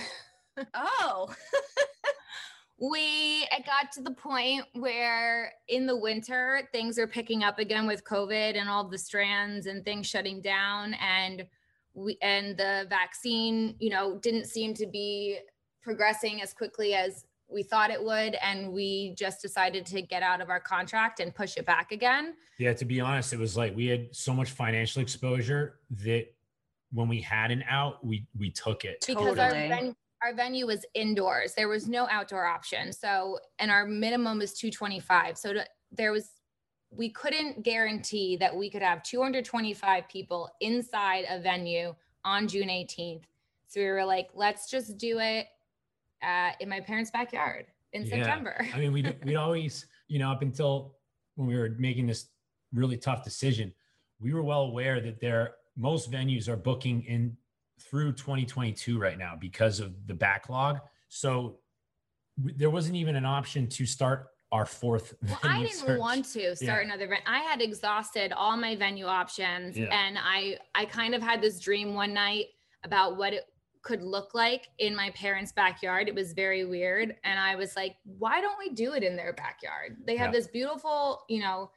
Oh, 0.73 1.27
we 2.79 3.47
it 3.51 3.65
got 3.65 3.91
to 3.91 4.01
the 4.01 4.11
point 4.11 4.63
where 4.73 5.51
in 5.67 5.85
the 5.85 5.97
winter 5.97 6.67
things 6.71 6.99
are 6.99 7.07
picking 7.07 7.43
up 7.43 7.57
again 7.57 7.87
with 7.87 8.03
covid 8.03 8.55
and 8.55 8.69
all 8.69 8.87
the 8.87 8.97
strands 8.97 9.65
and 9.65 9.83
things 9.83 10.05
shutting 10.05 10.41
down 10.41 10.93
and 10.95 11.45
we 11.97 12.17
and 12.21 12.55
the 12.55 12.85
vaccine 12.89 13.75
you 13.79 13.89
know 13.89 14.17
didn't 14.19 14.45
seem 14.45 14.73
to 14.75 14.85
be 14.85 15.39
progressing 15.81 16.41
as 16.41 16.53
quickly 16.53 16.93
as 16.93 17.25
we 17.49 17.63
thought 17.63 17.89
it 17.89 18.03
would 18.03 18.35
and 18.35 18.71
we 18.71 19.15
just 19.17 19.41
decided 19.41 19.85
to 19.85 20.01
get 20.01 20.21
out 20.21 20.41
of 20.41 20.49
our 20.49 20.59
contract 20.59 21.21
and 21.21 21.33
push 21.33 21.55
it 21.55 21.65
back 21.65 21.93
again. 21.93 22.35
Yeah, 22.59 22.73
to 22.73 22.83
be 22.83 22.99
honest, 22.99 23.31
it 23.31 23.39
was 23.39 23.55
like 23.55 23.75
we 23.75 23.87
had 23.87 24.13
so 24.13 24.33
much 24.33 24.51
financial 24.51 25.01
exposure 25.01 25.79
that 26.03 26.25
when 26.91 27.07
we 27.07 27.21
had 27.21 27.51
an 27.51 27.63
out, 27.69 28.05
we 28.05 28.27
we 28.37 28.51
took 28.51 28.85
it. 28.85 29.03
because 29.07 29.39
our, 29.39 29.51
ven- 29.51 29.95
our 30.23 30.33
venue 30.33 30.67
was 30.67 30.85
indoors. 30.93 31.53
There 31.53 31.69
was 31.69 31.87
no 31.87 32.07
outdoor 32.09 32.45
option. 32.45 32.91
So 32.91 33.39
and 33.59 33.71
our 33.71 33.85
minimum 33.85 34.41
is 34.41 34.53
225 34.53 35.37
so 35.37 35.53
to, 35.53 35.65
there 35.91 36.11
was 36.11 36.31
we 36.89 37.09
couldn't 37.09 37.63
guarantee 37.63 38.37
that 38.37 38.55
we 38.55 38.69
could 38.69 38.81
have 38.81 39.03
225 39.03 40.07
people 40.07 40.49
inside 40.61 41.25
a 41.29 41.39
venue 41.39 41.93
on 42.23 42.47
june 42.47 42.69
18th 42.69 43.23
so 43.67 43.79
we 43.79 43.87
were 43.87 44.05
like 44.05 44.29
let's 44.33 44.69
just 44.69 44.97
do 44.97 45.19
it 45.19 45.47
uh, 46.23 46.51
in 46.59 46.69
my 46.69 46.79
parents 46.79 47.11
backyard 47.11 47.65
in 47.93 48.05
Yeah. 48.05 48.17
september 48.17 48.67
I 48.73 48.79
mean, 48.79 48.91
we 48.91 49.03
we'd 49.23 49.35
always, 49.35 49.85
you 50.07 50.19
know, 50.19 50.31
up 50.31 50.41
until 50.41 50.95
when 51.35 51.47
we 51.47 51.55
were 51.55 51.75
making 51.77 52.07
this 52.07 52.27
really 52.73 52.97
tough 52.97 53.23
decision, 53.23 53.73
we 54.19 54.33
were 54.33 54.41
well 54.43 54.63
aware 54.63 54.99
that 55.01 55.19
there 55.21 55.55
most 55.75 56.11
venues 56.11 56.47
are 56.47 56.57
booking 56.57 57.03
in 57.03 57.37
through 57.79 58.13
2022 58.13 58.99
right 58.99 59.17
now 59.17 59.35
because 59.39 59.79
of 59.79 60.07
the 60.07 60.13
backlog. 60.13 60.79
So 61.09 61.59
w- 62.39 62.57
there 62.57 62.71
wasn't 62.71 62.95
even 62.95 63.15
an 63.15 63.25
option 63.25 63.67
to 63.69 63.85
start 63.85 64.27
our 64.51 64.65
fourth 64.65 65.13
Well, 65.27 65.39
I 65.43 65.63
didn't 65.63 65.75
search. 65.75 65.99
want 65.99 66.25
to 66.33 66.55
start 66.55 66.85
another 66.85 67.05
event. 67.05 67.21
I 67.25 67.39
had 67.39 67.61
exhausted 67.61 68.31
all 68.31 68.55
my 68.57 68.75
venue 68.75 69.05
options 69.05 69.77
Yeah. 69.77 69.85
and 69.91 70.17
I 70.17 70.57
I 70.75 70.85
kind 70.85 71.13
of 71.15 71.21
had 71.21 71.41
this 71.41 71.59
dream 71.59 71.93
one 71.93 72.13
night 72.13 72.45
about 72.83 73.17
what 73.17 73.33
it 73.33 73.43
could 73.81 74.01
look 74.01 74.33
like 74.33 74.67
in 74.79 74.95
my 74.95 75.09
parents' 75.11 75.51
backyard. 75.51 76.07
It 76.07 76.15
was 76.15 76.33
very 76.33 76.65
weird 76.65 77.15
and 77.23 77.39
I 77.39 77.55
was 77.55 77.75
like, 77.75 77.95
why 78.03 78.41
don't 78.41 78.57
we 78.59 78.69
do 78.73 78.93
it 78.93 79.03
in 79.03 79.15
their 79.15 79.33
backyard? 79.33 79.97
They 80.05 80.15
have 80.17 80.27
Yeah. 80.33 80.39
this 80.39 80.47
beautiful, 80.47 81.23
you 81.29 81.41
know, 81.41 81.71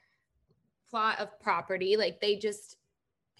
plot 0.90 1.18
of 1.20 1.38
property. 1.40 1.96
Like 1.96 2.20
they 2.20 2.36
just 2.36 2.76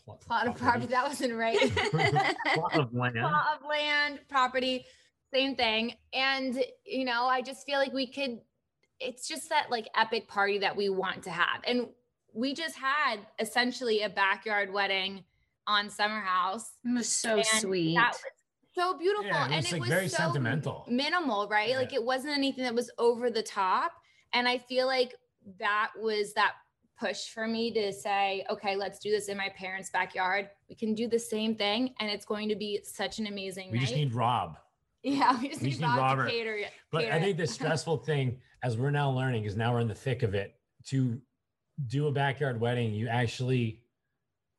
Plot- 0.05 0.21
plot 0.21 0.47
of 0.49 0.57
property 0.57 0.87
that 0.87 1.07
wasn't 1.07 1.35
right. 1.35 1.59
Plot 2.55 2.79
of 2.79 2.95
land. 2.95 3.17
plot 3.19 3.59
of 3.61 3.69
land, 3.69 4.21
property, 4.29 4.87
same 5.33 5.55
thing. 5.55 5.95
And 6.13 6.63
you 6.85 7.05
know, 7.05 7.27
I 7.27 7.43
just 7.43 7.65
feel 7.67 7.79
like 7.79 7.93
we 7.93 8.07
could. 8.11 8.41
It's 9.01 9.27
just 9.27 9.49
that 9.49 9.71
like 9.71 9.89
epic 9.97 10.29
party 10.29 10.59
that 10.59 10.77
we 10.77 10.89
want 10.89 11.23
to 11.25 11.31
have, 11.31 11.63
and 11.67 11.89
we 12.35 12.55
just 12.55 12.77
had 12.77 13.17
essentially 13.39 14.03
a 14.03 14.09
backyard 14.09 14.73
wedding 14.73 15.25
on 15.67 15.89
Summer 15.91 16.21
House. 16.21 16.71
it 16.85 16.95
was 16.95 17.09
so 17.09 17.37
and 17.39 17.47
sweet. 17.47 17.95
That 17.97 18.13
was 18.13 18.21
so 18.75 18.99
beautiful, 18.99 19.27
Yeah, 19.27 19.47
it 19.47 19.53
and 19.53 19.57
was, 19.57 19.67
it 19.67 19.73
like, 19.73 19.81
was 19.81 19.89
very 19.89 20.09
so 20.09 20.17
sentimental. 20.19 20.87
minimal, 20.89 21.49
right? 21.49 21.71
Yeah. 21.71 21.79
Like 21.79 21.93
it 21.93 22.05
wasn't 22.05 22.35
anything 22.37 22.65
that 22.65 22.75
was 22.75 22.91
over 22.99 23.31
the 23.31 23.43
top, 23.43 23.93
and 24.33 24.47
I 24.47 24.59
feel 24.59 24.87
like 24.87 25.15
that 25.59 25.91
was 25.99 26.35
that 26.35 26.53
push 26.99 27.29
for 27.31 27.47
me 27.49 27.73
to 27.73 27.93
say, 27.95 28.45
okay, 28.51 28.77
let's 28.77 28.99
do 28.99 29.11
this 29.11 29.29
in 29.29 29.37
my 29.39 29.49
parents' 29.57 29.89
backyard. 29.91 30.51
We 30.69 30.75
can 30.75 30.95
do 30.95 31.09
the 31.09 31.19
same 31.19 31.55
thing, 31.57 31.95
and 31.99 32.11
it's 32.11 32.27
going 32.27 32.51
to 32.51 32.55
be 32.57 32.81
such 32.85 33.19
an 33.19 33.27
amazing 33.27 33.71
We 33.71 33.79
night. 33.79 33.85
just 33.87 33.97
need 33.97 34.13
Rob. 34.15 34.59
yeah, 35.03 35.41
we 35.41 35.49
just 35.49 35.63
we 35.63 35.71
just 35.71 35.81
need 35.81 35.87
Rob 35.87 35.99
Robert. 35.99 36.25
to 36.27 36.31
cater. 36.31 36.59
But 36.93 37.07
I 37.07 37.21
think 37.21 37.39
the 37.39 37.47
stressful 37.47 37.97
thing, 38.05 38.39
as 38.63 38.77
we're 38.77 38.91
now 38.91 39.11
learning, 39.11 39.45
is 39.45 39.57
now 39.57 39.73
we're 39.73 39.81
in 39.81 39.89
the 39.89 39.95
thick 39.95 40.23
of 40.23 40.35
it. 40.35 40.55
To 40.87 41.21
do 41.87 42.07
a 42.07 42.13
backyard 42.13 42.61
wedding, 42.61 42.93
you 42.93 43.09
actually 43.09 43.83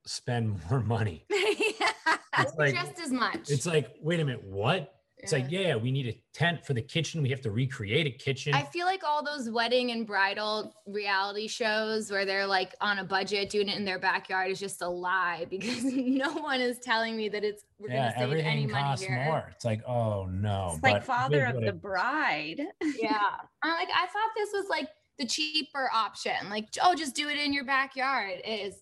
spend 0.06 0.60
more 0.70 0.80
money. 0.82 1.26
It's 1.30 2.56
like 2.58 2.74
just 2.74 3.00
as 3.00 3.12
much. 3.12 3.50
it's 3.50 3.66
like, 3.66 3.96
wait 4.02 4.20
a 4.20 4.26
minute, 4.26 4.44
what? 4.44 5.01
It's 5.22 5.32
like, 5.32 5.52
yeah, 5.52 5.76
we 5.76 5.92
need 5.92 6.08
a 6.08 6.18
tent 6.34 6.66
for 6.66 6.74
the 6.74 6.82
kitchen. 6.82 7.22
We 7.22 7.30
have 7.30 7.42
to 7.42 7.52
recreate 7.52 8.08
a 8.08 8.12
kitchen. 8.12 8.54
I 8.54 8.64
feel 8.64 8.86
like 8.86 9.04
all 9.04 9.24
those 9.24 9.50
wedding 9.50 9.92
and 9.92 10.06
bridal 10.06 10.74
reality 10.88 11.48
shows 11.48 12.12
where 12.12 12.26
they're 12.26 12.48
like 12.48 12.74
on 12.82 13.00
a 13.00 13.04
budget 13.04 13.50
doing 13.50 13.70
it 13.70 13.78
in 13.78 13.86
their 13.86 14.00
backyard 14.00 14.50
is 14.50 14.60
just 14.60 14.82
a 14.82 14.90
lie 14.90 15.46
because 15.50 15.84
no 15.84 16.34
one 16.34 16.60
is 16.60 16.80
telling 16.80 17.16
me 17.16 17.30
that 17.30 17.44
it's 17.44 17.64
we're 17.78 17.90
yeah, 17.90 18.12
gonna 18.12 18.12
save 18.12 18.18
any 18.18 18.32
everything 18.32 18.72
money 18.72 18.84
costs 18.84 19.06
here. 19.06 19.24
more. 19.26 19.52
It's 19.54 19.66
like, 19.66 19.84
oh 19.88 20.28
no. 20.32 20.72
it's 20.74 20.84
like 20.84 20.94
but 20.94 21.02
it 21.04 21.06
father 21.06 21.46
of 21.46 21.56
the 21.56 21.68
it- 21.68 21.82
bride. 21.82 22.62
Yeah. 22.82 23.30
I'm 23.64 23.74
like, 23.74 23.90
I 23.90 24.08
thought 24.08 24.30
this 24.36 24.50
was 24.54 24.66
like 24.70 24.88
the 25.20 25.26
cheaper 25.26 25.90
option. 25.94 26.50
Like, 26.50 26.70
oh, 26.82 26.96
just 26.96 27.16
do 27.16 27.30
it 27.30 27.38
in 27.38 27.54
your 27.54 27.66
backyard. 27.66 28.42
It 28.44 28.66
is 28.66 28.76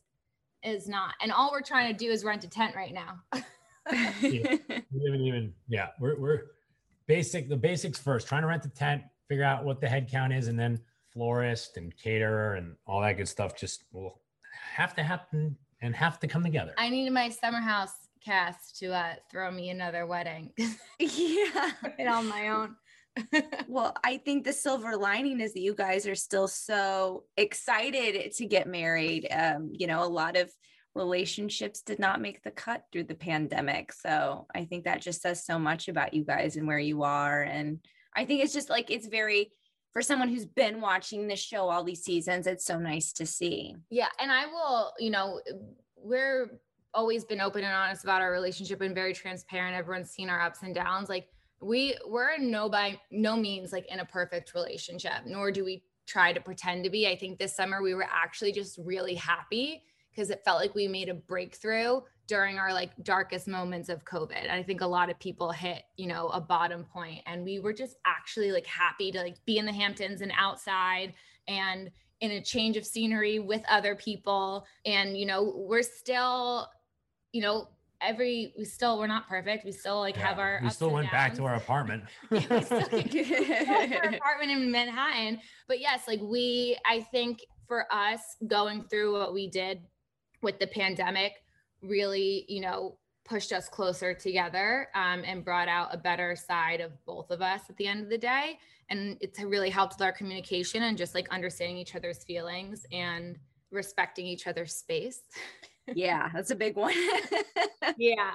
is 0.63 0.87
not. 0.87 1.15
And 1.21 1.31
all 1.31 1.51
we're 1.51 1.61
trying 1.61 1.91
to 1.91 1.97
do 1.97 2.11
is 2.11 2.23
rent 2.23 2.43
a 2.43 2.49
tent 2.49 2.75
right 2.75 2.93
now. 2.93 3.19
Yeah. 3.91 4.57
We 4.91 5.05
haven't 5.05 5.21
even, 5.21 5.53
yeah, 5.67 5.89
we're 5.99 6.19
we're 6.19 6.41
basic 7.05 7.47
the 7.47 7.55
basics 7.55 7.99
first. 7.99 8.27
Trying 8.27 8.41
to 8.41 8.47
rent 8.47 8.63
the 8.63 8.69
tent, 8.69 9.03
figure 9.27 9.43
out 9.43 9.63
what 9.63 9.79
the 9.81 9.87
head 9.87 10.09
count 10.09 10.33
is, 10.33 10.47
and 10.47 10.57
then 10.57 10.79
florist 11.13 11.77
and 11.77 11.95
caterer 11.97 12.55
and 12.55 12.75
all 12.87 13.01
that 13.01 13.17
good 13.17 13.27
stuff 13.27 13.55
just 13.55 13.83
will 13.91 14.19
have 14.75 14.95
to 14.95 15.03
happen 15.03 15.55
and 15.81 15.95
have 15.95 16.19
to 16.19 16.27
come 16.27 16.43
together. 16.43 16.73
I 16.77 16.89
needed 16.89 17.13
my 17.13 17.29
summer 17.29 17.59
house 17.59 17.93
cast 18.23 18.77
to 18.79 18.93
uh, 18.93 19.13
throw 19.31 19.49
me 19.51 19.69
another 19.69 20.05
wedding 20.05 20.51
yeah. 20.57 21.71
it 21.97 22.07
on 22.07 22.27
my 22.27 22.49
own. 22.49 22.75
Well, 23.67 23.95
I 24.03 24.17
think 24.17 24.45
the 24.45 24.53
silver 24.53 24.95
lining 24.95 25.41
is 25.41 25.53
that 25.53 25.59
you 25.59 25.75
guys 25.75 26.07
are 26.07 26.15
still 26.15 26.47
so 26.47 27.25
excited 27.35 28.31
to 28.33 28.45
get 28.45 28.65
married. 28.65 29.27
Um, 29.29 29.71
you 29.73 29.87
know, 29.87 30.03
a 30.03 30.07
lot 30.07 30.37
of 30.37 30.49
relationships 30.99 31.81
did 31.81 31.97
not 31.97 32.21
make 32.21 32.43
the 32.43 32.51
cut 32.51 32.83
through 32.91 33.05
the 33.05 33.15
pandemic. 33.15 33.91
So 33.91 34.45
I 34.53 34.65
think 34.65 34.83
that 34.83 35.01
just 35.01 35.21
says 35.21 35.45
so 35.45 35.57
much 35.57 35.87
about 35.87 36.13
you 36.13 36.23
guys 36.23 36.55
and 36.57 36.67
where 36.67 36.79
you 36.79 37.03
are. 37.03 37.41
And 37.41 37.79
I 38.15 38.25
think 38.25 38.43
it's 38.43 38.53
just 38.53 38.69
like, 38.69 38.91
it's 38.91 39.07
very, 39.07 39.51
for 39.91 40.01
someone 40.01 40.29
who's 40.29 40.45
been 40.45 40.81
watching 40.81 41.27
this 41.27 41.39
show 41.39 41.69
all 41.69 41.83
these 41.83 42.03
seasons, 42.03 42.45
it's 42.45 42.65
so 42.65 42.77
nice 42.77 43.11
to 43.13 43.25
see. 43.25 43.75
Yeah, 43.89 44.09
and 44.19 44.31
I 44.31 44.45
will, 44.45 44.93
you 44.99 45.09
know, 45.09 45.39
we're 45.95 46.59
always 46.93 47.23
been 47.23 47.41
open 47.41 47.63
and 47.63 47.73
honest 47.73 48.03
about 48.03 48.21
our 48.21 48.31
relationship 48.31 48.81
and 48.81 48.95
very 48.95 49.13
transparent. 49.13 49.75
Everyone's 49.75 50.11
seen 50.11 50.29
our 50.29 50.41
ups 50.41 50.63
and 50.63 50.73
downs. 50.75 51.09
Like 51.09 51.27
we 51.61 51.95
we're 52.07 52.37
no 52.37 52.69
by 52.69 52.99
no 53.11 53.35
means 53.35 53.71
like 53.71 53.91
in 53.91 53.99
a 53.99 54.05
perfect 54.05 54.53
relationship, 54.53 55.25
nor 55.25 55.51
do 55.51 55.63
we 55.63 55.83
try 56.07 56.33
to 56.33 56.41
pretend 56.41 56.83
to 56.83 56.89
be. 56.89 57.07
I 57.07 57.15
think 57.15 57.37
this 57.37 57.55
summer 57.55 57.81
we 57.81 57.93
were 57.93 58.07
actually 58.11 58.51
just 58.51 58.79
really 58.83 59.15
happy 59.15 59.83
because 60.11 60.29
it 60.29 60.41
felt 60.43 60.59
like 60.59 60.75
we 60.75 60.87
made 60.87 61.09
a 61.09 61.13
breakthrough 61.13 62.01
during 62.27 62.59
our 62.59 62.71
like 62.73 62.91
darkest 63.03 63.47
moments 63.47 63.89
of 63.89 64.05
covid. 64.05 64.43
And 64.43 64.51
i 64.51 64.61
think 64.63 64.81
a 64.81 64.87
lot 64.87 65.09
of 65.09 65.19
people 65.19 65.51
hit 65.51 65.83
you 65.97 66.07
know 66.07 66.27
a 66.29 66.39
bottom 66.39 66.85
point 66.85 67.21
and 67.25 67.43
we 67.43 67.59
were 67.59 67.73
just 67.73 67.97
actually 68.05 68.51
like 68.51 68.67
happy 68.67 69.11
to 69.11 69.19
like 69.19 69.37
be 69.45 69.57
in 69.57 69.65
the 69.65 69.73
hamptons 69.73 70.21
and 70.21 70.31
outside 70.37 71.13
and 71.47 71.89
in 72.21 72.31
a 72.31 72.41
change 72.41 72.77
of 72.77 72.85
scenery 72.85 73.39
with 73.39 73.63
other 73.69 73.95
people. 73.95 74.65
And 74.85 75.17
you 75.17 75.25
know 75.25 75.53
we're 75.55 75.83
still 75.83 76.67
you 77.31 77.41
know 77.41 77.69
every 78.01 78.53
we 78.57 78.65
still 78.65 78.99
we're 78.99 79.07
not 79.07 79.27
perfect. 79.27 79.65
We 79.65 79.71
still 79.71 79.99
like 79.99 80.15
yeah, 80.15 80.27
have 80.27 80.39
our 80.39 80.59
we 80.63 80.69
still 80.69 80.91
went 80.91 81.11
downs. 81.11 81.11
back 81.11 81.33
to 81.35 81.45
our 81.45 81.55
apartment. 81.55 82.03
Yeah, 82.31 82.39
we 82.51 82.61
still, 82.61 82.77
our 83.97 84.13
apartment 84.13 84.51
in 84.51 84.71
manhattan. 84.71 85.39
But 85.67 85.79
yes 85.79 86.07
like 86.07 86.21
we 86.21 86.77
i 86.85 87.01
think 87.11 87.39
for 87.67 87.85
us 87.93 88.19
going 88.47 88.83
through 88.89 89.13
what 89.13 89.33
we 89.33 89.49
did 89.49 89.81
with 90.41 90.59
the 90.59 90.67
pandemic 90.67 91.43
really 91.81 92.45
you 92.47 92.61
know 92.61 92.97
pushed 93.29 93.53
us 93.53 93.69
closer 93.69 94.13
together 94.13 94.87
um, 94.95 95.21
and 95.23 95.45
brought 95.45 95.67
out 95.67 95.93
a 95.93 95.97
better 95.97 96.35
side 96.35 96.81
of 96.81 96.91
both 97.05 97.29
of 97.29 97.43
us 97.43 97.61
at 97.69 97.77
the 97.77 97.85
end 97.85 98.01
of 98.01 98.09
the 98.09 98.17
day. 98.17 98.57
And 98.89 99.17
it's 99.21 99.39
really 99.39 99.69
helped 99.69 99.93
with 99.93 100.01
our 100.01 100.11
communication 100.11 100.81
and 100.83 100.97
just 100.97 101.13
like 101.13 101.29
understanding 101.29 101.77
each 101.77 101.95
other's 101.95 102.23
feelings 102.23 102.87
and 102.91 103.37
respecting 103.69 104.25
each 104.25 104.47
other's 104.47 104.73
space 104.73 105.21
yeah, 105.95 106.29
that's 106.33 106.51
a 106.51 106.55
big 106.55 106.75
one. 106.75 106.93
yeah. 107.97 108.33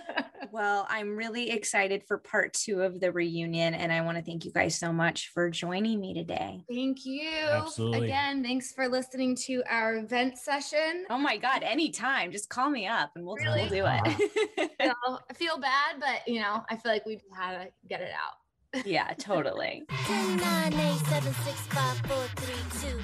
well, 0.52 0.86
I'm 0.88 1.16
really 1.16 1.50
excited 1.50 2.02
for 2.06 2.18
part 2.18 2.52
two 2.52 2.82
of 2.82 3.00
the 3.00 3.12
reunion. 3.12 3.74
And 3.74 3.92
I 3.92 4.00
want 4.02 4.18
to 4.18 4.24
thank 4.24 4.44
you 4.44 4.52
guys 4.52 4.78
so 4.78 4.92
much 4.92 5.30
for 5.34 5.50
joining 5.50 6.00
me 6.00 6.14
today. 6.14 6.62
Thank 6.68 7.04
you. 7.04 7.30
Absolutely. 7.30 8.08
Again, 8.08 8.42
thanks 8.42 8.72
for 8.72 8.88
listening 8.88 9.36
to 9.46 9.62
our 9.68 9.96
event 9.96 10.38
session. 10.38 11.04
Oh 11.10 11.18
my 11.18 11.36
God, 11.36 11.62
anytime. 11.62 12.32
Just 12.32 12.48
call 12.48 12.70
me 12.70 12.86
up 12.86 13.10
and 13.16 13.24
we'll, 13.24 13.36
really? 13.36 13.62
we'll 13.62 13.70
do 13.70 13.84
it. 13.86 14.70
I 14.80 15.34
feel 15.34 15.58
bad, 15.58 15.96
but 16.00 16.26
you 16.26 16.40
know, 16.40 16.62
I 16.68 16.76
feel 16.76 16.92
like 16.92 17.06
we 17.06 17.16
just 17.16 17.26
had 17.34 17.58
to 17.58 17.68
get 17.88 18.00
it 18.00 18.10
out. 18.12 18.86
yeah, 18.86 19.12
totally. 19.18 19.84
10, 20.06 20.36
9, 20.38 20.74
8, 20.74 20.96
7, 21.06 21.34
6, 21.34 21.60
5, 21.60 21.98
4, 21.98 22.16
3, 22.36 22.90
2, 22.90 22.98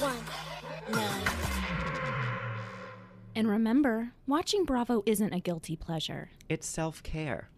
1, 0.00 0.16
9. 0.92 1.45
And 3.36 3.48
remember, 3.50 4.12
watching 4.26 4.64
Bravo 4.64 5.02
isn't 5.04 5.34
a 5.34 5.40
guilty 5.40 5.76
pleasure. 5.76 6.30
It's 6.48 6.66
self 6.66 7.02
care. 7.02 7.50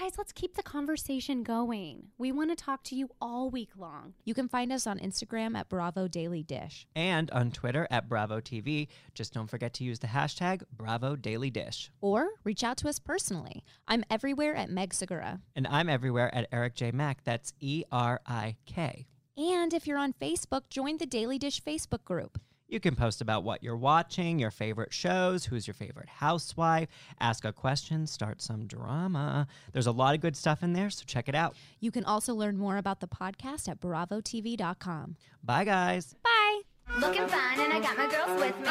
Guys, 0.00 0.16
let's 0.16 0.32
keep 0.32 0.54
the 0.54 0.62
conversation 0.62 1.42
going. 1.42 2.06
We 2.16 2.32
want 2.32 2.50
to 2.50 2.56
talk 2.56 2.82
to 2.84 2.96
you 2.96 3.10
all 3.20 3.50
week 3.50 3.68
long. 3.76 4.14
You 4.24 4.32
can 4.32 4.48
find 4.48 4.72
us 4.72 4.86
on 4.86 4.98
Instagram 4.98 5.54
at 5.56 5.68
Bravo 5.68 6.08
Daily 6.08 6.42
Dish 6.42 6.86
and 6.96 7.30
on 7.32 7.50
Twitter 7.50 7.86
at 7.90 8.08
Bravo 8.08 8.40
TV. 8.40 8.88
Just 9.14 9.34
don't 9.34 9.50
forget 9.50 9.74
to 9.74 9.84
use 9.84 9.98
the 9.98 10.06
hashtag 10.06 10.62
Bravo 10.72 11.14
Daily 11.14 11.50
Dish. 11.50 11.90
Or 12.00 12.28
reach 12.44 12.64
out 12.64 12.78
to 12.78 12.88
us 12.88 12.98
personally. 12.98 13.62
I'm 13.86 14.04
everywhere 14.08 14.56
at 14.56 14.70
Meg 14.70 14.94
Segura. 14.94 15.40
And 15.54 15.66
I'm 15.66 15.90
everywhere 15.90 16.34
at 16.34 16.48
Erik 16.50 16.76
J. 16.76 16.92
Mack. 16.92 17.24
That's 17.24 17.52
E 17.60 17.84
R 17.92 18.22
I 18.26 18.56
K. 18.64 19.06
And 19.36 19.74
if 19.74 19.86
you're 19.86 19.98
on 19.98 20.14
Facebook, 20.14 20.70
join 20.70 20.96
the 20.96 21.06
Daily 21.06 21.38
Dish 21.38 21.62
Facebook 21.62 22.04
group. 22.04 22.38
You 22.74 22.80
can 22.80 22.96
post 22.96 23.20
about 23.20 23.44
what 23.44 23.62
you're 23.62 23.76
watching, 23.76 24.40
your 24.40 24.50
favorite 24.50 24.92
shows, 24.92 25.44
who's 25.44 25.68
your 25.68 25.74
favorite 25.74 26.08
housewife, 26.08 26.88
ask 27.20 27.44
a 27.44 27.52
question, 27.52 28.04
start 28.04 28.42
some 28.42 28.66
drama. 28.66 29.46
There's 29.72 29.86
a 29.86 29.92
lot 29.92 30.16
of 30.16 30.20
good 30.20 30.34
stuff 30.36 30.60
in 30.60 30.72
there, 30.72 30.90
so 30.90 31.04
check 31.06 31.28
it 31.28 31.36
out. 31.36 31.54
You 31.78 31.92
can 31.92 32.04
also 32.04 32.34
learn 32.34 32.58
more 32.58 32.76
about 32.76 32.98
the 32.98 33.06
podcast 33.06 33.68
at 33.68 33.80
bravotv.com. 33.80 35.14
Bye, 35.44 35.64
guys. 35.64 36.16
Bye. 36.24 36.62
Looking 36.98 37.28
fine, 37.28 37.60
and 37.60 37.72
I 37.72 37.78
got 37.78 37.96
my 37.96 38.10
girls 38.10 38.40
with 38.40 38.58
me. 38.58 38.66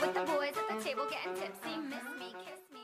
With 0.00 0.14
the 0.14 0.24
boys 0.24 0.54
at 0.58 0.76
the 0.76 0.84
table 0.84 1.06
getting 1.08 1.40
tipsy. 1.40 1.78
Miss 1.78 2.02
me, 2.18 2.34
kiss 2.44 2.58
me 2.72 2.80
one 2.80 2.82
more 2.82 2.82
time. 2.82 2.83